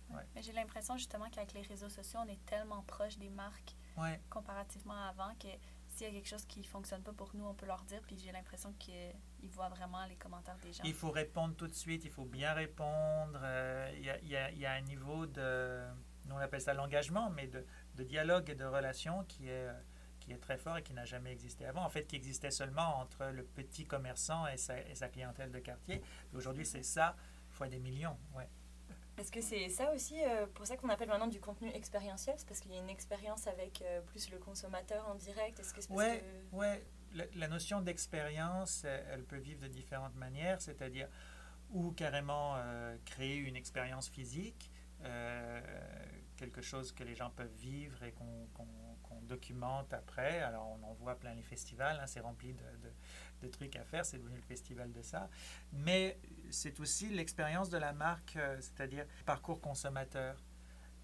[0.09, 0.23] Ouais.
[0.35, 4.19] Mais j'ai l'impression justement qu'avec les réseaux sociaux, on est tellement proche des marques ouais.
[4.29, 5.47] comparativement à avant que
[5.95, 8.01] s'il y a quelque chose qui ne fonctionne pas pour nous, on peut leur dire.
[8.05, 10.83] Puis j'ai l'impression qu'ils voient vraiment les commentaires des gens.
[10.83, 13.39] Il faut répondre tout de suite, il faut bien répondre.
[13.41, 15.83] Euh, il y, a, un niveau de
[16.27, 19.69] nous on appelle ça l'engagement, mais de, de, dialogue et de relation qui est,
[20.19, 21.83] qui est très fort et qui n'a jamais existé avant.
[21.83, 25.59] En fait, qui existait seulement entre le petit commerçant et sa, et sa clientèle de
[25.59, 26.01] quartier.
[26.33, 27.15] Aujourd'hui, c'est ça
[27.49, 28.17] fois des millions.
[28.35, 28.49] Ouais.
[29.17, 32.47] Est-ce que c'est ça aussi, euh, pour ça qu'on appelle maintenant du contenu expérientiel C'est
[32.47, 35.81] parce qu'il y a une expérience avec euh, plus le consommateur en direct Est-ce que
[35.81, 36.55] c'est ouais, que...
[36.55, 36.83] ouais.
[37.13, 41.07] La, la notion d'expérience, elle, peut vivre de différentes manières, c'est-à-dire
[41.69, 44.69] ou carrément euh, créer une expérience physique,
[46.35, 48.63] quelque chose que les gens peuvent vivre et qu'on qu
[49.03, 50.39] qu documente après.
[50.41, 52.91] Alors on en voit plein les festivals, hein, c'est rempli de, de,
[53.41, 55.29] de, trucs à faire, c'est devenu le festival de ça.
[55.71, 56.19] Mais
[56.49, 60.41] c'est aussi l'expérience de la marque, euh, c'est-à-dire parcours consommateur.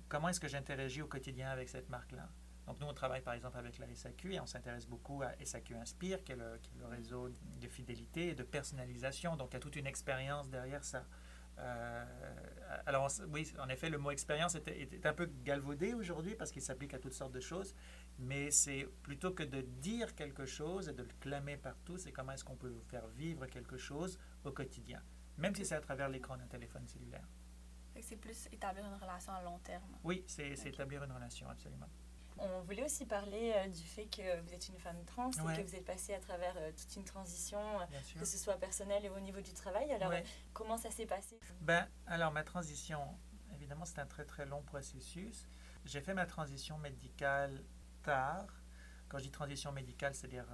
[0.10, 2.30] Comment est-ce que j'interagis au quotidien avec cette marque-là?
[2.67, 5.76] Donc nous, on travaille par exemple avec la SAQ et on s'intéresse beaucoup à SAQ
[5.76, 9.36] Inspire, qui est, le, qui est, le, réseau de fidélité et de personnalisation.
[9.36, 11.06] Donc il y a toute une expérience derrière ça.
[11.58, 12.06] Euh,
[12.86, 16.52] alors, oui, en effet, le mot expérience est, est, est, un peu galvaudé aujourd'hui parce
[16.52, 17.76] qu'il s'applique à toutes sortes de choses,
[18.20, 22.32] mais c'est plutôt que de dire quelque chose et de le clamer partout, c'est comment
[22.32, 25.02] est-ce qu'on peut vous faire vivre quelque chose au quotidien,
[25.38, 27.28] même si c'est à travers l'écran d'un téléphone cellulaire.
[28.02, 29.96] C'est plus établir une relation à long terme.
[30.04, 30.70] Oui, c'est okay.
[30.70, 31.90] établir une relation, absolument.
[32.38, 35.60] On voulait aussi parler euh, du fait que vous êtes une femme trans ouais.
[35.60, 37.86] et que vous êtes passée à travers euh, toute une transition, euh,
[38.20, 39.91] que ce soit personnelle et au niveau du travail.
[39.91, 40.24] Alors, ouais.
[40.54, 41.39] comment ça s'est passé?
[41.62, 43.00] Ben, Alors, ma transition,
[43.54, 45.48] évidemment, c'est un très très long processus.
[45.86, 47.63] J'ai fait ma transition médicale
[48.04, 48.48] tard.
[49.08, 50.46] Quand je dis transition médicale, c'est-à-dire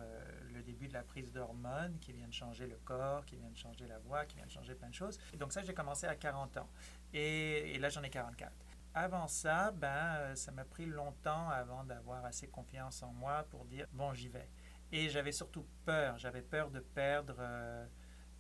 [0.52, 3.58] le début de la prise d'hormones qui vient de changer le corps, qui vient de
[3.58, 5.20] changer la voix, qui vient de changer plein de choses.
[5.32, 6.70] Et donc ça, j'ai commencé à 40 ans.
[7.14, 8.52] Et, et là, j'en ai 44
[8.98, 13.88] avant ça, ben, ça m'a pris longtemps avant d'avoir assez confiance en moi pour dire
[13.94, 14.50] bon, j'y vais.
[14.92, 16.18] Et j'avais surtout peur.
[16.18, 17.86] J'avais peur de perdre euh,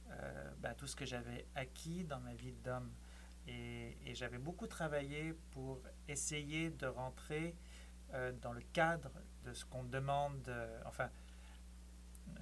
[0.10, 2.92] euh, ben, tout ce que j'avais acquis dans ma vie d'homme.
[3.48, 7.56] Et, j'avais beaucoup travaillé pour essayer de rentrer
[8.14, 9.12] euh, dans le cadre
[9.46, 10.52] de ce qu'on demande,
[10.86, 11.10] enfin,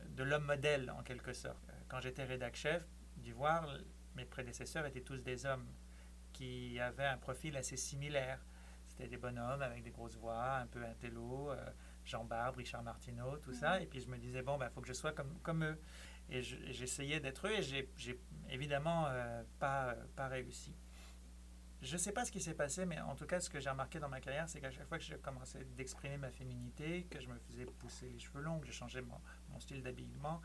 [0.10, 1.70] de l'homme modèle en quelque sorte.
[1.90, 2.84] Quand j'étais rédac chef
[3.18, 3.68] d'Ivoire,
[4.16, 5.68] mes prédécesseurs étaient tous des hommes
[6.36, 8.40] qui avaient un profil assez similaire.
[8.86, 11.70] C'était des bonhommes avec des grosses voix, un peu intello, euh,
[12.04, 13.56] Jean Barbe, Richard Martineau, tout mmh.
[13.56, 13.82] ça.
[13.82, 15.80] Et puis je me disais, bon, il ben, faut que je sois comme, comme eux.
[16.30, 18.20] Et j'essayais d'être eux et j'ai
[18.50, 20.76] évidemment euh, pas, pas réussi.
[21.82, 23.70] Je ne sais pas ce qui s'est passé, mais en tout cas, ce que j'ai
[23.70, 27.22] remarqué dans ma carrière, c'est qu'à chaque fois que je commençais d'exprimer ma féminité, que
[27.22, 30.42] je me faisais pousser les cheveux longs, que je changeais mon, mon style d'habillement,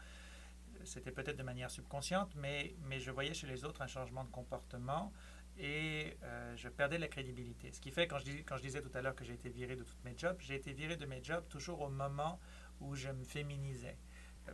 [0.85, 4.31] c'était peut-être de manière subconsciente, mais, mais je voyais chez les autres un changement de
[4.31, 5.12] comportement
[5.61, 7.70] et euh, je perdais la crédibilité.
[7.73, 9.77] Ce qui fait, quand je, quand je disais tout à l'heure que j'ai été viré
[9.77, 12.40] de tous mes jobs, j'ai été viré de mes jobs toujours au moment
[12.81, 13.99] où je me féminisais.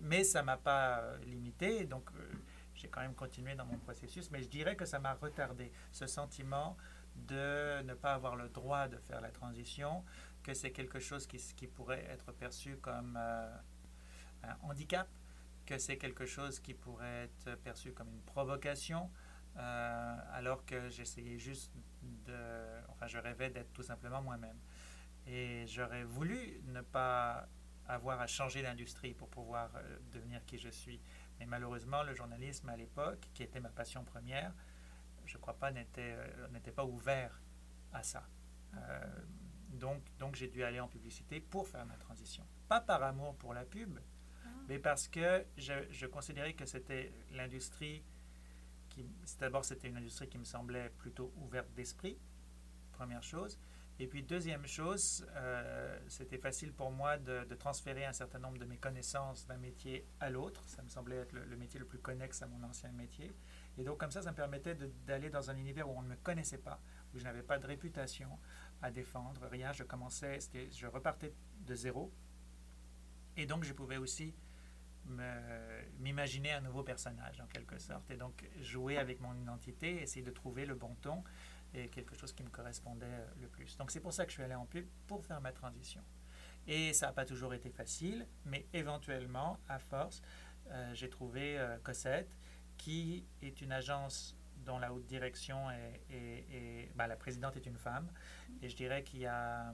[0.01, 2.33] Mais ça ne m'a pas limité, donc euh,
[2.75, 6.09] j'ai quand même continué dans mon processus, mais je dirais que ça m'a retardé, ce
[6.09, 6.77] sentiment
[7.15, 10.05] de ne pas avoir le droit de faire la transition,
[10.43, 13.57] que c'est quelque chose qui, qui, pourrait être perçu comme euh,
[14.43, 15.09] un handicap,
[15.65, 19.09] que c'est quelque chose qui pourrait être perçu comme une provocation,
[19.59, 22.35] euh, alors que j'essayais juste de...
[22.89, 24.59] Enfin, je rêvais d'être tout simplement moi-même.
[25.27, 27.49] Et j'aurais voulu ne pas
[27.89, 31.01] avoir à changer d'industrie pour pouvoir euh, devenir qui je suis.
[31.39, 34.53] Mais malheureusement, le journalisme à l'époque, qui était ma passion première,
[35.25, 37.41] je ne crois pas, n'était euh, pas ouvert
[37.93, 38.25] à ça.
[39.71, 42.47] Donc, donc j'ai dû aller en publicité pour faire ma transition.
[42.69, 43.99] Pas par amour pour la pub,
[44.45, 44.49] ah.
[44.69, 48.05] mais parce que je, je considérais que c'était l'industrie
[49.39, 52.19] d'abord c'était une industrie qui me semblait plutôt ouverte d'esprit,
[52.93, 53.59] première chose.
[53.99, 58.67] Et puis deuxième chose, euh, c'était facile pour moi de, transférer un certain nombre de
[58.67, 60.63] mes connaissances d'un métier à l'autre.
[60.69, 63.35] Ça me semblait être le, le, métier le plus connexe à mon ancien métier.
[63.79, 64.75] Et donc comme ça, ça me permettait
[65.07, 66.79] d'aller dans un univers où on ne me connaissait pas,
[67.15, 68.39] où je n'avais pas de réputation
[68.83, 69.73] à défendre, rien.
[69.73, 70.39] Je commençais,
[70.71, 72.13] je repartais de zéro.
[73.37, 74.35] Et donc, je pouvais aussi
[75.99, 78.11] m'imaginer un nouveau personnage, en quelque sorte.
[78.11, 81.23] Et donc, jouer avec mon identité, essayer de trouver le bon ton
[81.75, 83.77] et quelque chose qui me correspondait euh, le plus.
[83.77, 86.03] Donc, c'est pour ça que je suis allé en pub, pour faire ma transition.
[86.67, 90.23] Et ça n'a pas toujours été facile, mais éventuellement, à force,
[90.69, 92.37] euh, j'ai trouvé euh, Cossette,
[92.77, 98.11] qui est une agence dont la haute direction est, ben, la présidente est une femme.
[98.63, 99.73] Et je dirais qu'il y a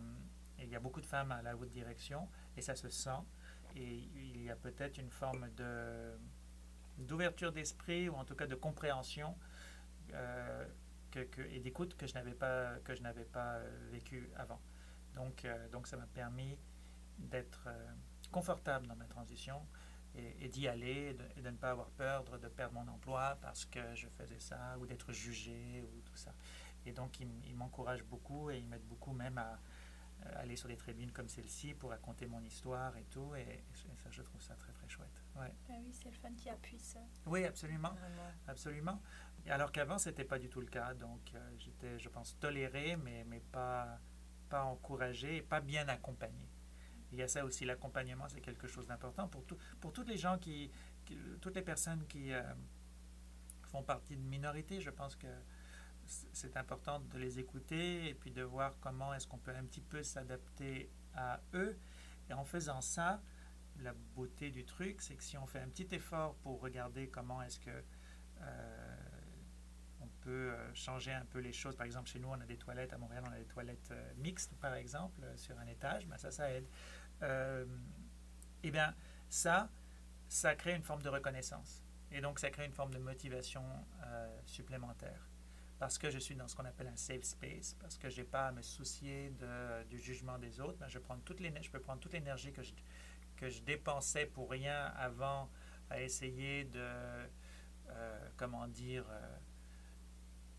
[0.83, 3.11] beaucoup de femmes à la haute direction, et ça se sent.
[3.77, 6.19] Et il y a peut-être une forme de,
[6.99, 9.37] d'ouverture d'esprit, ou en tout cas de compréhension
[10.13, 10.67] euh,
[11.51, 14.61] et d'écoute que je n'avais pas, que je n'avais pas vécu avant.
[15.15, 16.57] Donc, donc ça m'a permis
[17.19, 17.69] d'être
[18.31, 19.61] confortable dans ma transition,
[20.15, 23.95] et, d'y aller et de, ne pas avoir peur de, perdre mon emploi parce que
[23.95, 26.33] je faisais ça ou d'être jugé ou tout ça.
[26.85, 29.59] Et donc, ils, m'encouragent beaucoup et ils m'aident beaucoup même à,
[30.37, 33.35] aller sur des tribunes comme celle-ci pour raconter mon histoire et tout.
[33.35, 33.65] Et,
[33.97, 35.23] ça, je trouve ça très, très chouette.
[35.37, 35.53] Ouais.
[35.69, 37.01] Ben oui, c'est le fun qui appuie ça.
[37.27, 37.95] Oui, absolument.
[38.47, 39.01] Absolument.
[39.49, 40.95] Alors qu'avant, ce n'était pas du tout le cas.
[40.95, 43.99] Donc, euh, j'étais, je pense, toléré, mais, mais pas,
[44.49, 46.49] pas encouragé et pas bien accompagné.
[47.11, 50.17] Il y a ça aussi, l'accompagnement, c'est quelque chose d'important pour, tout, pour toutes les
[50.17, 50.71] gens qui,
[51.41, 52.43] toutes les personnes qui euh,
[53.69, 54.81] font partie de minorités.
[54.81, 55.27] Je pense que
[56.33, 59.81] c'est important de les écouter et puis de voir comment est-ce qu'on peut un petit
[59.81, 61.79] peu s'adapter à eux.
[62.29, 63.23] Et en faisant ça,
[63.81, 67.43] la beauté du truc, c'est que si on fait un petit effort pour regarder comment
[67.43, 67.85] est-ce que
[68.41, 68.97] euh,
[70.01, 71.77] on peut euh, changer un peu les choses.
[71.77, 74.55] Par exemple, chez nous, on a des toilettes, à Montréal, on a des toilettes mixtes,
[74.57, 76.67] par exemple, sur un étage, ben ça, ça aide
[77.23, 77.65] euh,
[78.63, 78.95] eh bien,
[79.29, 79.69] ça,
[80.29, 81.85] ça crée une forme de reconnaissance.
[82.11, 83.65] Et donc, ça crée une forme de motivation
[84.05, 85.29] euh, supplémentaire.
[85.83, 88.25] Parce que je suis dans ce qu'on appelle un safe space, parce que je n'ai
[88.25, 89.33] pas à me soucier
[89.91, 91.03] du jugement des autres, ben, je, peux
[91.81, 92.63] prendre toute l'énergie que
[93.49, 95.51] je, dépensais pour rien avant
[95.91, 96.79] à essayer de,
[97.89, 99.37] euh, comment dire, euh,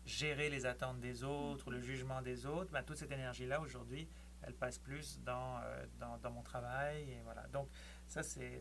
[0.04, 2.70] gérer les attentes des autres ou le jugement des autres.
[2.70, 4.06] Ben, toute cette énergie-là, aujourd'hui,
[4.42, 7.18] elle passe plus dans, euh, mon travail.
[7.50, 7.70] Donc,
[8.08, 8.60] ça, c'est,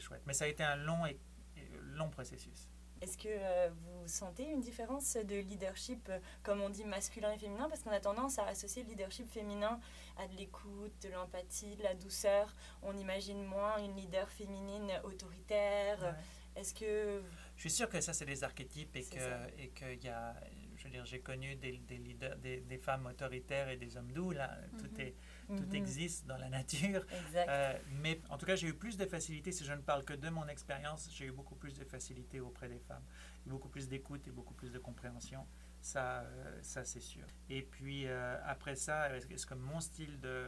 [0.00, 0.22] chouette.
[0.26, 2.68] Mais ça a été un long processus.
[3.02, 7.38] Est-ce que euh, vous sentez une différence de leadership, euh, comme on dit masculin et
[7.38, 7.68] féminin?
[7.68, 9.80] Parce qu'on a tendance à associer le leadership féminin
[10.16, 12.54] à de l'écoute, de l'empathie, de la douceur.
[12.80, 16.16] On imagine moins une leader féminine autoritaire.
[16.54, 17.22] Est-ce que...
[17.56, 20.34] Je suis sûr que ça, c'est des archétypes et qu'il y a
[20.82, 24.10] je veux dire, j'ai connu des, des, leaders, des, des, femmes autoritaires et des hommes
[24.10, 24.32] doux.
[24.32, 24.88] Là, tout,
[25.56, 25.74] tout mhm.
[25.74, 27.04] existe dans la nature.
[27.34, 30.14] Euh, mais en tout cas, j'ai eu plus de facilité, si je ne parle que
[30.14, 33.04] de mon expérience, j'ai eu beaucoup plus de facilité auprès des femmes.
[33.46, 35.46] Beaucoup plus d'écoute et beaucoup plus de compréhension.
[35.80, 37.26] Ça, euh, ça c'est sûr.
[37.48, 40.46] Et puis, euh, après ça, est-ce que mon style de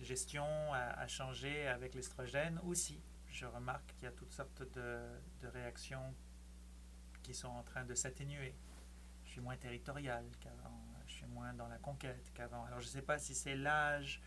[0.00, 2.60] gestion a, a changé avec l'estrogène?
[2.64, 5.00] Aussi Je remarque qu'il y a toutes sortes de,
[5.42, 6.14] de réactions
[7.22, 8.54] qui sont en train de s'atténuer
[9.34, 10.83] suis moins territorial qu'avant, je
[11.24, 12.64] suis moins dans la conquête qu'avant.
[12.64, 14.20] Alors je ne sais pas si c'est l'âge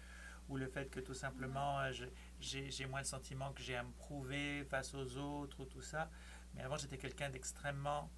[0.49, 1.91] ou le fait que tout simplement euh,
[2.39, 6.09] j'ai moins le sentiment que j'ai à me prouver face aux autres ou tout ça.
[6.53, 8.09] Mais avant j'étais quelqu'un d'extrêmement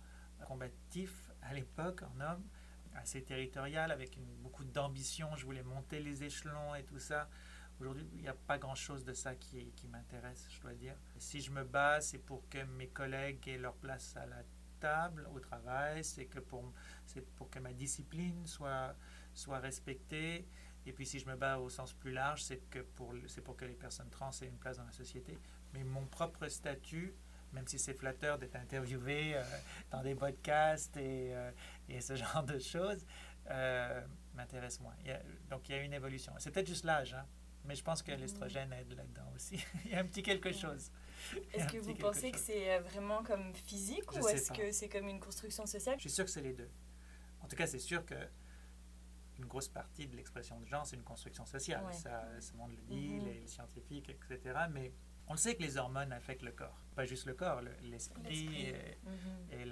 [0.46, 2.44] combatif à l'époque en homme,
[2.96, 5.36] assez territorial, avec une, beaucoup d'ambition.
[5.36, 7.30] Je voulais monter les échelons et tout ça.
[7.80, 10.96] Aujourd'hui, il n'y a pas grand-chose de ça qui, qui m'intéresse, je dois dire.
[11.18, 14.44] Si je me bats, c'est pour que mes collègues aient leur place à la
[15.34, 16.74] au travail, c'est que pour,
[17.06, 18.96] c'est pour que ma discipline soit,
[19.34, 20.48] soit respectée.
[20.86, 23.56] Et puis si je me bats au sens plus large, c'est que pour, c'est pour
[23.56, 25.38] que les personnes trans aient une place dans la société.
[25.74, 27.16] Mais mon propre statut,
[27.54, 29.44] même si c'est flatteur d'être interviewé euh,
[29.92, 31.52] dans des podcasts et, euh,
[31.88, 33.06] et, ce genre de choses,
[33.50, 34.02] euh,
[34.34, 34.96] m'intéresse moins.
[35.50, 36.34] donc il y a une évolution.
[36.38, 37.26] C'est peut-être juste l'âge, hein,
[37.66, 38.18] mais je pense que mm-hmm.
[38.18, 39.64] l'estrogène aide là-dedans aussi.
[39.86, 40.92] il y a un petit quelque chose.
[41.54, 45.08] Est-ce que vous pensez que c'est euh, vraiment comme physique ou est-ce que c'est comme
[45.08, 45.96] une construction sociale?
[45.98, 46.70] Je suis sûr que c'est les deux.
[47.42, 48.16] En tout cas, c'est sûr que
[49.40, 51.84] une grosse partie de l'expression de genre, c'est une construction sociale.
[51.94, 53.26] Ça, ce monde le dit, mhm.
[53.26, 54.60] les, scientifiques, etc.
[54.70, 54.94] Mais
[55.28, 56.84] on le sait que les hormones affectent le corps.
[56.96, 59.66] Pas juste le corps, l'esprit et, mhm.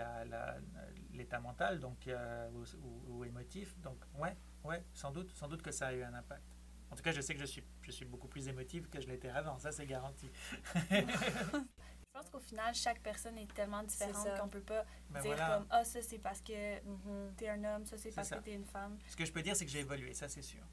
[1.13, 3.77] l'état mental donc, euh, ou, ou, émotif.
[3.81, 6.57] Donc, ouais, ouais, sans doute, sans doute que ça a eu un impact.
[6.91, 9.08] En tout cas, je sais que je suis, je suis beaucoup plus émotive que je
[9.08, 10.30] l'étais avant, ça c'est garanti.
[10.91, 15.67] je pense qu'au final, chaque personne est tellement différente qu'on peut pas ben dire comme
[15.69, 18.52] «Ah, ça c'est parce que mhm, tu es un homme, ça c'est parce que tu
[18.52, 18.97] es une femme».
[19.08, 20.63] Ce que je peux dire, c'est que j'ai évolué, ça c'est sûr.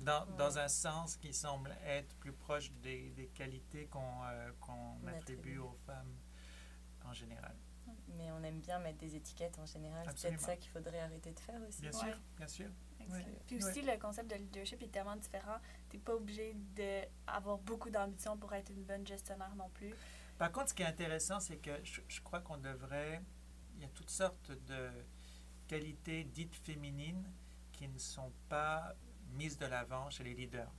[0.00, 4.50] Dans, dans, un sens qui semble être plus proche des, des qualités qu'on euh,
[5.06, 6.16] attribue aux femmes
[7.04, 7.54] en général.
[8.16, 10.06] Mais on aime bien mettre des étiquettes en général.
[10.16, 11.80] C'est peut-être ça qu'il faudrait arrêter de faire aussi.
[11.82, 12.70] Bien sûr, bien sûr.
[13.46, 15.56] Puis aussi, le concept de leadership est tellement différent.
[15.90, 19.92] Tu n'es pas obligé d'avoir beaucoup d'ambition pour être une bonne gestionnaire non plus.
[20.38, 23.20] Par contre, ce qui est intéressant, c'est que je, je crois qu'on devrait.
[23.76, 24.90] Il y a toutes sortes de
[25.66, 27.32] qualités dites féminines
[27.72, 28.94] qui ne sont pas
[29.32, 30.72] mises de l'avant chez les leaders.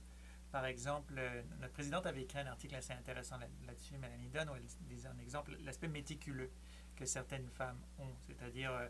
[0.52, 4.54] Par exemple, euh, notre présidente avait écrit un article assez intéressant là-dessus, Mélanie Dunn, où
[4.54, 6.52] elle disait un exemple, l'aspect méticuleux
[6.96, 8.14] que certaines femmes ont.
[8.26, 8.86] C'est-à-dire, euh,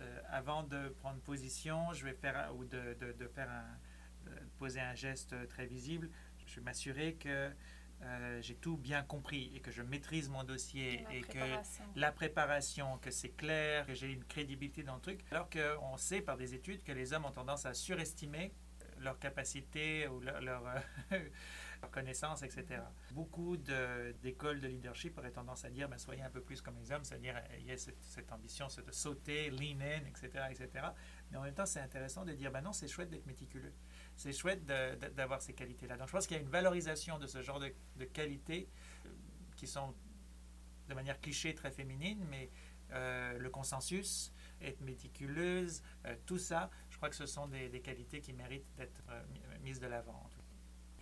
[0.00, 4.80] euh, avant de prendre position, je vais faire, ou de, de, de faire un, poser
[4.80, 6.10] un geste très visible,
[6.46, 7.50] je vais m'assurer que
[8.40, 11.38] j'ai tout bien compris et que je maîtrise mon dossier et que
[11.96, 15.20] la préparation, que c'est clair, que j'ai une crédibilité dans le truc.
[15.30, 18.52] Alors qu'on sait par des études que les hommes ont tendance à surestimer
[18.98, 20.64] leur capacité ou leur, leur,
[21.84, 22.82] euh, connaissance, etc.
[23.12, 26.92] Beaucoup d'écoles de, leadership auraient tendance à dire ben, soyez un peu plus comme les
[26.92, 30.44] hommes, c'est-à-dire ayez cette, cette ambition de sauter, lean in, etc.
[30.50, 30.86] etc.
[31.30, 33.72] Mais en même temps, c'est intéressant de dire ben non, c'est chouette d'être méticuleux.
[34.16, 35.96] C'est chouette d'avoir ces qualités-là.
[35.96, 38.68] Donc je pense qu'il y a une valorisation de ce genre de, qualités
[39.06, 39.08] euh,
[39.56, 39.94] qui sont
[40.88, 42.50] de manière cliché très féminine, mais
[42.92, 45.82] euh, le consensus, être méticuleuse,
[46.26, 49.22] tout ça, je crois que ce sont des, des qualités qui méritent d'être euh,
[49.62, 50.30] mises de l'avant.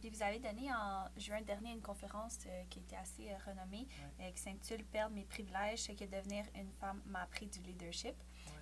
[0.02, 3.86] Puis vous avez donné en juin dernier une conférence euh, qui était assez euh, renommée,
[4.34, 8.16] qui s'intitule Perdre mes privilèges, ce que devenir une femme m'a appris du leadership.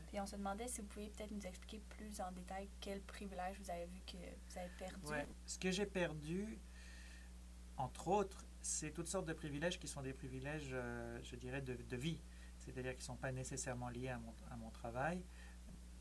[0.08, 3.58] Puis on se demandait si vous pouviez peut-être nous expliquer plus en détail quels privilèges
[3.58, 5.30] vous avez vu que vous avez perdu.
[5.46, 6.58] Ce que j'ai perdu,
[7.78, 10.76] entre autres, c'est toutes sortes de privilèges qui sont des privilèges,
[11.22, 12.20] je dirais, de, de vie.
[12.58, 15.24] C'est-à-dire qui ne sont pas nécessairement liés à mon, à mon travail,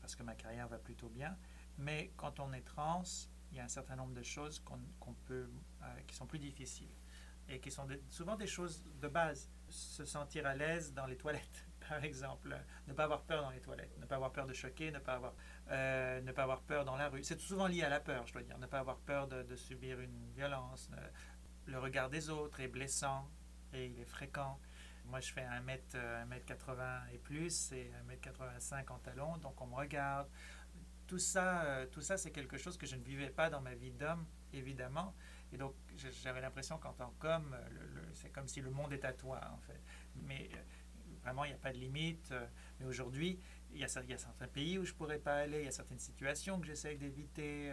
[0.02, 1.34] parce que ma carrière va plutôt bien.
[1.78, 3.04] Mais quand on est trans,
[3.50, 5.50] il y a un certain nombre de choses qu'on peut,
[5.82, 6.94] euh, qui sont plus difficiles
[7.50, 9.50] et qui sont souvent des choses de base.
[9.68, 12.56] Se sentir à l'aise dans les toilettes, par exemple.
[12.86, 13.96] Ne pas avoir peur dans les toilettes.
[13.98, 14.90] Ne pas avoir peur de choquer.
[14.90, 15.34] Ne pas avoir,
[15.68, 17.22] euh, ne pas avoir peur dans la rue.
[17.22, 18.58] C'est souvent lié à la peur, je dois dire.
[18.58, 20.90] Ne pas avoir peur de, subir une violence.
[21.66, 23.28] Le regard des autres est blessant
[23.72, 24.60] et il est fréquent.
[25.04, 28.98] Moi, je fais 1 mètre, 1 mètre 80 et plus, et 1 mètre 85 en
[28.98, 30.28] talons, donc on me regarde.
[31.10, 33.74] Tout ça, euh, tout ça c'est quelque chose que je ne vivais pas dans ma
[33.74, 35.12] vie d'homme, évidemment.
[35.52, 35.74] Et donc,
[36.22, 37.56] j'avais l'impression qu'en tant qu'homme,
[38.14, 39.80] c'est comme si le monde est à toi, en fait.
[40.14, 40.58] Mais euh,
[41.24, 42.30] vraiment, il n'y a pas de limite.
[42.30, 42.46] Euh,
[42.78, 43.40] mais aujourd'hui,
[43.72, 45.64] il y, a, il y, a certains pays où je ne pourrais pas aller, il
[45.64, 47.72] y a certaines situations que j'essaie d'éviter.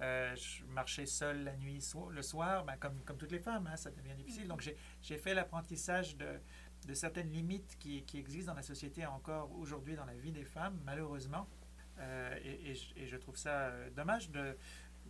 [0.00, 3.76] Euh, je marchais seule la nuit, le soir, ben, comme, comme toutes les femmes, hein,
[3.76, 4.44] ça devient difficile.
[4.44, 4.46] Mm-hmm.
[4.46, 6.40] Donc j'ai fait l'apprentissage de,
[6.86, 10.44] de, certaines limites qui, qui, existent dans la société encore aujourd'hui dans la vie des
[10.44, 11.48] femmes, malheureusement.
[11.98, 12.74] Euh, et,
[13.06, 14.56] je, trouve ça euh, dommage de,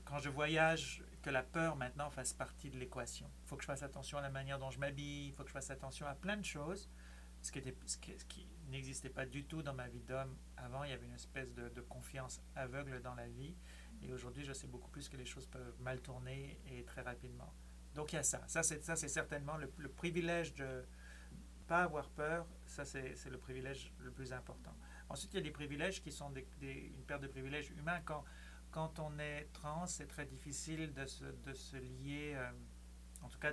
[0.04, 3.30] quand je voyage que la peur maintenant fasse partie de l'équation.
[3.44, 5.48] Il faut que je fasse attention à la manière dont je m'habille, il faut que
[5.48, 6.88] je fasse attention à plein de choses,
[7.42, 10.36] ce qui, n'existait pas du tout dans ma vie d'homme.
[10.56, 13.56] Avant, il y avait une espèce de, confiance aveugle dans la vie.
[14.02, 17.52] Et aujourd'hui, je sais beaucoup plus que les choses peuvent mal tourner et très rapidement.
[17.94, 18.42] Donc il y a ça.
[18.46, 20.84] Ça, c'est, certainement le, privilège de
[21.66, 22.46] pas avoir peur.
[22.66, 24.76] Ça, c'est le privilège le plus important.
[25.08, 28.00] Ensuite, il y a des privilèges qui sont une paire de privilèges humains.
[28.04, 28.24] Quand,
[28.70, 32.50] quand on est trans, c'est très difficile de se, de se lier, euh,
[33.22, 33.52] en tout cas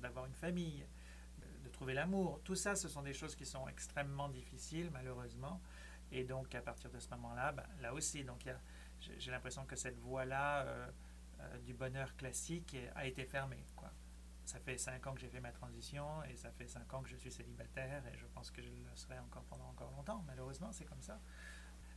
[0.00, 0.86] d'avoir une famille,
[1.38, 2.40] de, trouver l'amour.
[2.44, 5.62] Tout ça, ce sont des choses qui sont extrêmement difficiles, malheureusement.
[6.12, 8.24] Et donc, à partir de ce moment-là, ben, là aussi,
[9.18, 10.90] j'ai l'impression que cette voie-là euh,
[11.40, 13.64] euh, du bonheur classique a été fermée.
[13.76, 13.90] Quoi.
[14.50, 17.08] Ça fait cinq ans que j'ai fait ma transition et ça fait cinq ans que
[17.08, 20.24] je suis célibataire et je pense que je le serai encore pendant encore longtemps.
[20.26, 21.20] Malheureusement, c'est comme ça.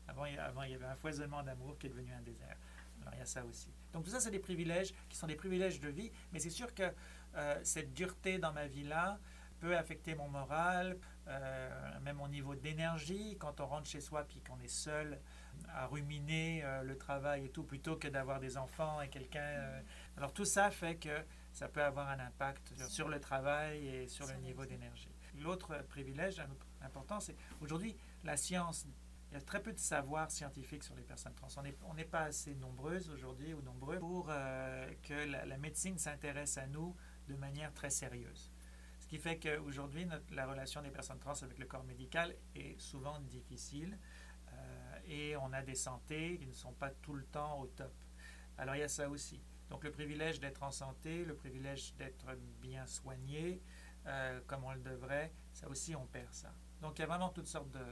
[0.08, 2.56] Avant, avant, il y avait un foisonnement d'amour qui est devenu un désert.
[3.02, 3.74] Alors il y a ça aussi.
[3.92, 6.76] Donc tout ça, c'est des privilèges qui sont des privilèges de vie, mais c'est sûr
[6.76, 6.94] que
[7.34, 9.20] euh, cette dureté dans ma vie-là
[9.60, 11.00] peut affecter mon moral,
[12.02, 13.36] même mon niveau d'énergie.
[13.40, 15.20] Quand on rentre chez soi puis qu'on est seul,
[15.70, 19.42] à ruminer euh, le travail et tout, plutôt que d'avoir des enfants et quelqu'un.
[19.42, 19.82] Euh,
[20.18, 24.28] alors tout ça fait que ça peut avoir un impact sur, le travail et sur
[24.28, 25.12] le niveau d'énergie.
[25.40, 26.42] L'autre privilège
[26.82, 28.86] important, c'est aujourd'hui la science.
[29.32, 31.48] Il y a très peu de savoir scientifique sur les personnes trans.
[31.88, 36.58] On n'est pas assez nombreuses aujourd'hui ou nombreux pour euh, que la, la médecine s'intéresse
[36.58, 36.96] à nous
[37.28, 38.52] de manière très sérieuse.
[39.00, 43.20] Ce qui fait qu'aujourd'hui, la relation des personnes trans avec le corps médical est souvent
[43.22, 43.98] difficile
[45.06, 47.94] et on a des santé qui ne sont pas tout le temps au top.
[48.58, 49.42] Alors il y a ça aussi.
[49.70, 53.62] Donc le privilège d'être en santé, le privilège d'être bien soigné,
[54.06, 56.54] euh, comme on le devrait, ça aussi on perd ça.
[56.82, 57.86] Donc il y a vraiment toutes sortes de,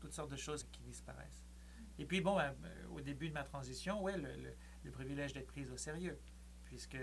[0.00, 1.44] toutes sortes de choses qui disparaissent.
[1.98, 2.50] Et puis bon, euh,
[2.92, 6.18] au début de ma transition, ouais, le, le, privilège d'être prise au sérieux,
[6.64, 6.98] puisque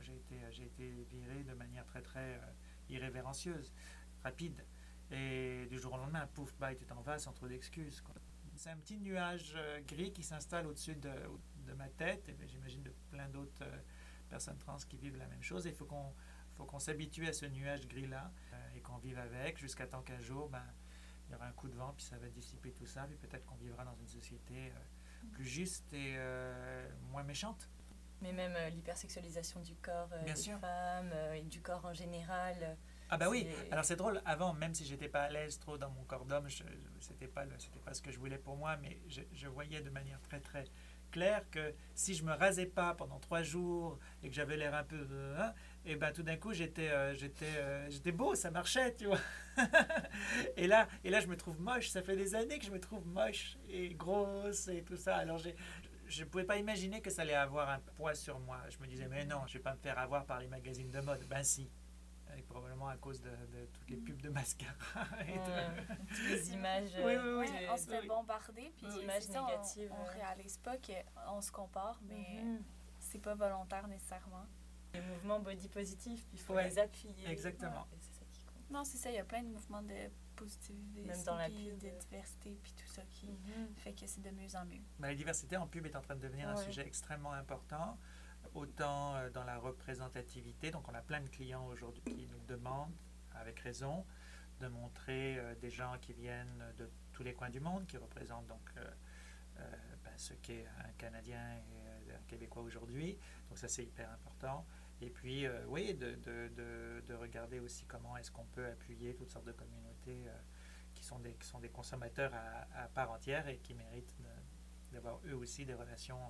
[0.00, 2.52] j'ai été, été viré de manière très très euh,
[2.88, 3.72] irrévérencieuse,
[4.22, 4.64] rapide.
[5.10, 8.02] Et du jour au lendemain, pouf, bah, était en vase sans trop d'excuses
[8.56, 9.56] C'est un petit nuage
[9.86, 11.12] gris qui s'installe au-dessus de,
[11.64, 13.78] de, ma tête, et ben, j'imagine de plein d'autres euh,
[14.28, 15.66] personnes trans qui vivent la même chose.
[15.66, 16.14] il faut qu'on
[16.56, 18.30] faut qu'on s'habitue à ce nuage gris-là
[18.76, 20.62] et qu'on vive avec jusqu'à temps qu'un jour, ben,
[21.26, 23.44] il y aura un coup de vent, puis ça va dissiper tout ça, puis peut-être
[23.44, 24.72] qu'on vivra dans une société
[25.32, 26.16] plus juste et
[27.10, 27.68] moins méchante.
[28.22, 32.76] Mais même l'hypersexualisation du corps des femmes et du corps en général
[33.10, 35.90] ah bah oui, alors c'est drôle, avant, même si j'étais pas à l'aise trop dans
[35.90, 36.48] mon corps d'homme,
[37.00, 37.44] c'était pas,
[37.84, 40.64] pas ce que je voulais pour moi, mais je, je, voyais de manière très très
[41.14, 44.82] claire que si je me rasais pas pendant trois jours et que j'avais l'air un
[44.82, 45.06] peu...
[45.38, 45.54] Hein,
[45.86, 49.20] et ben tout d'un coup j'étais euh, j'étais euh, j'étais beau, ça marchait, tu vois.
[50.56, 52.80] et, là, et là je me trouve moche, ça fait des années que je me
[52.80, 55.16] trouve moche et grosse et tout ça.
[55.16, 55.54] Alors j'ai
[56.06, 58.60] je ne pouvais pas imaginer que ça allait avoir un poids sur moi.
[58.68, 60.90] Je me disais, mais non, je ne vais pas me faire avoir par les magazines
[60.90, 61.24] de mode.
[61.28, 61.70] Ben si,
[62.54, 63.30] probablement à cause de,
[63.72, 64.74] toutes les pubs de mascara.
[65.28, 65.34] et
[66.08, 66.90] toutes les images.
[67.04, 67.48] Oui, oui, oui.
[67.68, 69.92] on se fait bombarder, puis images négatives.
[69.92, 72.62] On, ne réalise pas qu'on se compare, mais mhm.
[73.00, 74.46] c'est pas volontaire nécessairement.
[74.92, 77.28] Les mouvements body positif, puis il faut les appuyer.
[77.28, 77.88] Exactement.
[77.98, 78.70] c'est ça qui compte.
[78.70, 81.78] Non, c'est ça, il y a plein de mouvements de positivité, Même dans la pub.
[81.78, 83.74] de diversité, puis tout ça qui mhm.
[83.74, 84.82] fait que c'est de mieux en mieux.
[85.00, 87.98] Mais la diversité en pub est en train de devenir un sujet extrêmement important
[88.54, 90.70] autant euh, dans la représentativité.
[90.70, 92.94] Donc on a plein de clients aujourd'hui qui nous demandent,
[93.32, 94.06] avec raison,
[94.60, 98.46] de montrer euh, des gens qui viennent de tous les coins du monde, qui représentent
[98.46, 98.90] donc euh,
[100.04, 101.40] ben, ce qu'est un Canadien
[102.06, 103.18] et un Québécois aujourd'hui.
[103.48, 104.66] Donc ça c'est hyper important.
[105.00, 109.44] Et puis oui, de, de, de, regarder aussi comment est-ce qu'on peut appuyer toutes sortes
[109.44, 110.24] de communautés
[110.94, 114.14] qui, sont des, qui sont des consommateurs à, à part entière et qui méritent
[114.92, 116.20] d'avoir eux aussi des relations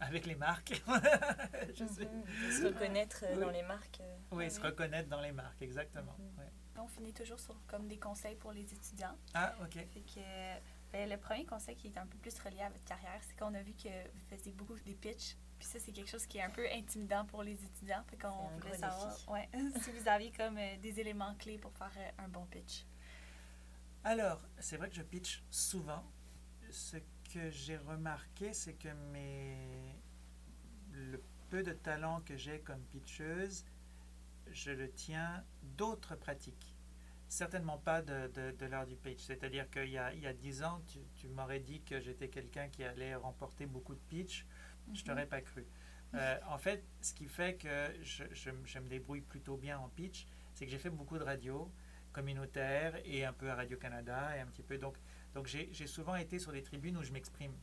[0.00, 0.82] avec les marques.
[1.74, 2.06] je sais.
[2.06, 2.50] Mhm.
[2.50, 4.00] Se reconnaître euh, dans les marques.
[4.00, 6.16] Euh, oui, se reconnaître dans les marques, exactement.
[6.18, 6.50] Mhm.
[6.78, 9.16] On finit toujours sur comme des conseils pour les étudiants.
[9.32, 9.74] Ah, OK.
[9.74, 10.20] Fait que,
[10.92, 13.54] ben, le premier conseil qui est un peu plus relié à votre carrière, c'est qu'on
[13.54, 15.36] a vu que vous faisiez beaucoup des pitchs.
[15.58, 18.02] Puis ça, c'est quelque chose qui est un peu intimidant pour les étudiants.
[18.10, 19.48] Fait qu'on voulait savoir ouais,
[19.82, 22.84] si vous aviez comme euh, des éléments clés pour faire un bon pitch.
[24.02, 26.02] Alors, c'est vrai que je pitch souvent.
[26.70, 26.96] Ce
[27.34, 29.56] que j'ai remarqué, c'est que mes...
[30.92, 31.20] le
[31.50, 33.64] peu de talent que j'ai comme pitcheuse,
[34.52, 35.44] je le tiens
[35.76, 36.74] d'autres pratiques.
[37.28, 39.22] Certainement pas de, de, l'art du pitch.
[39.22, 42.28] C'est-à-dire qu'il y a, il y a 10 ans, tu, tu m'aurais dit que j'étais
[42.28, 44.46] quelqu'un qui allait remporter beaucoup de pitch.
[44.86, 45.04] Je ne mhm.
[45.04, 45.66] t'aurais pas cru.
[46.14, 49.88] Euh, en fait, ce qui fait que je, je, je me débrouille plutôt bien en
[49.88, 51.68] pitch, c'est que j'ai fait beaucoup de radio
[52.12, 54.78] communautaire et un peu à Radio-Canada et un petit peu.
[54.78, 54.96] Donc,
[55.34, 57.54] donc j'ai souvent été sur des tribunes où je m'exprime.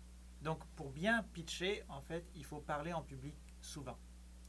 [0.41, 3.97] Donc pour bien pitcher, en fait, il faut parler en public souvent.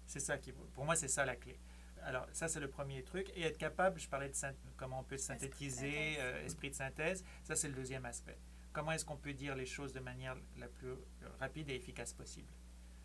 [0.07, 1.59] C'est ça qui, pour moi, c'est ça la clé.
[2.03, 3.31] Alors ça, c'est le premier truc.
[3.37, 4.35] Et être capable, je parlais de
[4.77, 8.39] comment on peut synthétiser, euh, esprit de synthèse, ça c'est le deuxième aspect.
[8.73, 10.95] Comment est-ce qu'on peut dire les choses de manière la plus
[11.39, 12.53] rapide et efficace possible?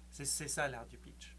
[0.09, 1.37] C'est ça l'art du pitch.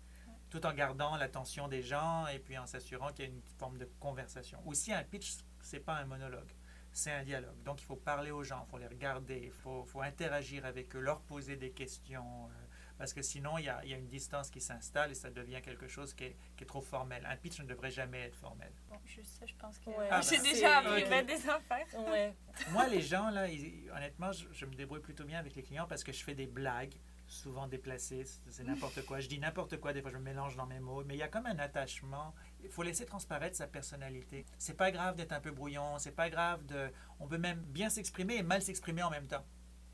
[0.51, 3.79] Tout en gardant l'attention des gens et puis en s'assurant qu'il y a une forme
[3.79, 4.63] de conversation.
[4.67, 6.53] Aussi, un pitch, c'est pas un monologue
[6.99, 7.63] c'est un dialogue.
[7.65, 10.95] Donc il faut parler aux gens, il faut les regarder, il faut, faut, interagir avec
[10.97, 12.67] eux, leur poser des questions, euh,
[12.99, 15.63] parce que sinon il y a, y a, une distance qui s'installe et ça devient
[15.63, 17.25] quelque chose qui est, qui est, trop formel.
[17.25, 18.73] Un pitch ne devrait jamais être formel.
[18.91, 21.87] Bon, je, ça, je pense que ah, j'ai déjà appris des affaires.
[22.11, 22.35] Ouais.
[22.73, 23.47] Moi, les gens, là,
[23.95, 26.47] honnêtement, je, je me débrouille plutôt bien avec les clients parce que je fais des
[26.47, 29.21] blagues souvent déplacé, c'est n'importe quoi.
[29.21, 31.23] Je dis n'importe quoi, des fois je me mélange dans mes mots, mais il y
[31.23, 32.35] a comme un attachement.
[32.63, 34.45] Il faut laisser transparaître sa personnalité.
[34.59, 36.91] C'est pas grave d'être un peu brouillon, c'est pas grave de.
[37.21, 39.45] On peut même bien s'exprimer et mal s'exprimer en même temps.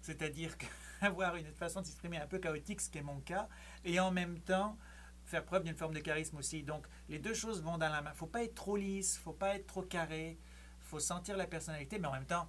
[0.00, 0.54] C'est-à-dire
[1.00, 3.48] avoir une façon de s'exprimer un peu chaotique, ce qui est mon cas,
[3.84, 4.78] et en même temps
[5.24, 6.62] faire preuve d'une forme de charisme aussi.
[6.62, 8.12] Donc les deux choses vont dans la main.
[8.14, 10.38] Faut pas être trop lisse, faut pas être trop carré,
[10.80, 12.48] faut sentir la personnalité, mais en même temps,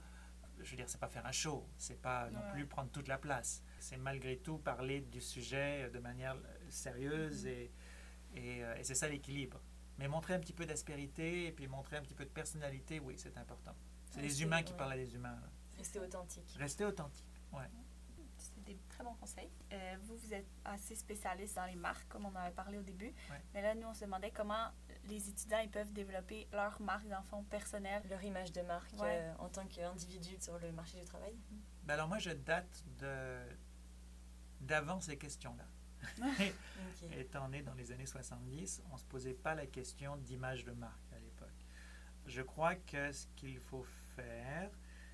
[0.61, 3.17] je veux dire, c'est pas faire un show, c'est pas non plus prendre toute la
[3.17, 6.35] place c'est malgré tout parler du sujet de manière
[6.69, 7.71] sérieuse et,
[8.35, 9.61] euh, et, c'est ça l'équilibre.
[9.97, 13.15] Mais montrer un petit peu d'aspérité et puis montrer un petit peu de personnalité, oui,
[13.17, 13.75] c'est important.
[14.11, 15.37] C'est les humains qui parlent à des humains.
[15.77, 16.55] Rester authentique.
[16.57, 17.69] Rester authentique, ouais.
[18.37, 19.49] C'est des très bons conseils.
[19.71, 23.13] Euh, vous, vous êtes assez spécialiste dans les marques, comme on avait parlé au début.
[23.53, 24.71] Mais là, nous, on se demandait comment
[25.05, 28.03] les étudiants ils peuvent développer leur marque d'enfant personnelle.
[28.09, 31.35] Leur image de marque euh, en tant qu'individu sur le marché du travail.
[31.83, 33.37] Ben alors moi, je date de
[34.61, 35.65] d'avant ces questions-là.
[37.17, 40.71] Étant né dans les années 70, on ne se posait pas la question d'image de
[40.71, 41.65] marque à l'époque.
[42.25, 43.85] Je crois que ce qu'il faut
[44.15, 44.71] faire,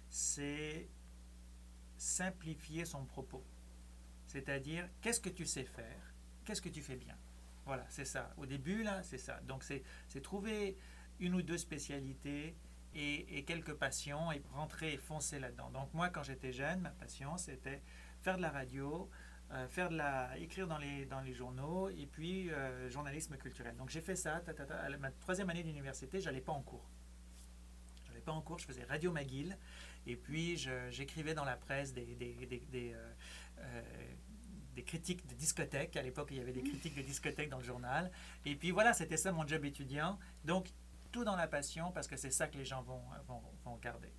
[0.09, 0.89] c'est
[1.97, 3.43] simplifier son propos.
[4.27, 6.13] C'est-à-dire, qu'est-ce que tu sais faire?
[6.45, 7.17] Qu'est-ce que tu fais bien?
[7.65, 8.33] Voilà, c'est ça.
[8.37, 9.39] Au début, là, c'est ça.
[9.41, 10.77] Donc, c'est trouver
[11.19, 12.55] une ou deux spécialités
[12.93, 15.69] et, quelques passions et rentrer et foncer là-dedans.
[15.69, 17.81] Donc moi, quand j'étais jeune, ma passion, c'était
[18.21, 19.09] faire de la radio,
[19.53, 23.75] euh, faire de la, écrire dans les, dans les journaux et puis euh, journalisme culturel.
[23.75, 24.41] Donc j'ai fait ça.
[24.69, 26.89] À ma troisième année d'université, j'allais pas en cours.
[28.07, 29.57] J'allais pas en cours, je faisais Radio McGill
[30.07, 30.57] et puis
[30.89, 32.95] j'écrivais dans la presse des, des, des,
[33.59, 33.81] euh,
[34.73, 35.97] des critiques de discothèques.
[35.97, 38.09] À l'époque, il y avait des critiques de discothèques dans le journal.
[38.45, 40.17] Et puis voilà, c'était ça mon job étudiant.
[40.45, 40.69] Donc,
[41.11, 44.13] tout dans la passion, parce que c'est ça que les gens vont, vont, vont, garder.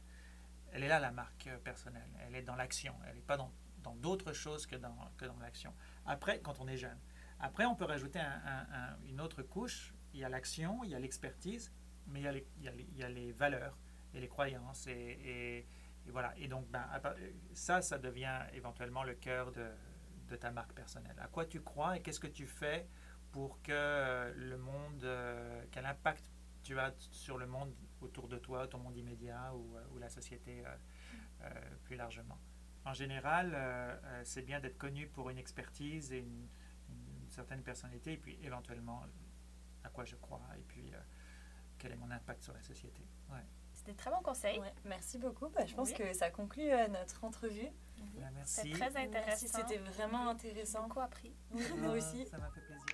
[0.72, 2.11] Elle est là, la marque personnelle.
[2.26, 2.95] Elle est dans l'action.
[3.09, 3.51] Elle n'est pas dans
[3.97, 5.74] d'autres choses que dans, que dans l'action.
[6.07, 6.99] Après, quand on est jeune.
[7.39, 8.20] Après, on peut rajouter
[9.09, 9.93] une autre couche.
[10.14, 11.72] Il y a l'action, il y a l'expertise,
[12.07, 13.76] mais il y a, les, il, y a les, valeurs
[14.14, 14.87] et les croyances.
[14.87, 15.66] Et,
[16.07, 16.33] et, voilà.
[16.39, 16.87] Et donc, ben,
[17.53, 19.66] ça, ça devient éventuellement le cœur de,
[20.28, 21.16] de ta marque personnelle.
[21.18, 22.89] À quoi tu crois et qu'est-ce que tu fais
[23.33, 26.30] pour que euh, le monde, euh, quel impact
[26.62, 30.09] tu as sur le monde autour de toi, ton monde immédiat ou, euh, ou la
[30.09, 30.62] société
[31.83, 32.39] plus largement?
[32.85, 33.57] En général,
[34.24, 36.49] c'est bien d'être connu pour une expertise et une,
[37.28, 39.07] certaine personnalité, et puis éventuellement
[39.85, 40.93] à quoi je crois, et puis
[41.78, 43.07] quel est mon impact sur la société.
[43.30, 43.47] Ouais.
[43.72, 44.61] C'était très bon conseil.
[44.85, 45.49] Merci beaucoup.
[45.49, 47.70] Bah, je pense que ça conclut notre entrevue.
[48.14, 48.61] Bah, merci.
[48.62, 49.59] C'est très intéressant.
[49.59, 50.83] C'était vraiment intéressant.
[50.83, 51.35] Beaucoup appris.
[51.78, 52.26] Moi aussi.
[52.26, 52.87] Ça m'a fait plaisir.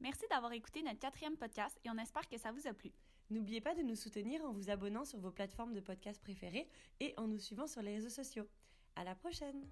[0.00, 2.92] Merci d'avoir écouté notre quatrième podcast et on espère que ça vous a plu.
[3.30, 6.66] N'oubliez pas de nous soutenir en vous abonnant sur vos plateformes de podcast préférées
[7.00, 8.48] et en nous suivant sur les réseaux sociaux.
[8.96, 9.66] À la prochaine!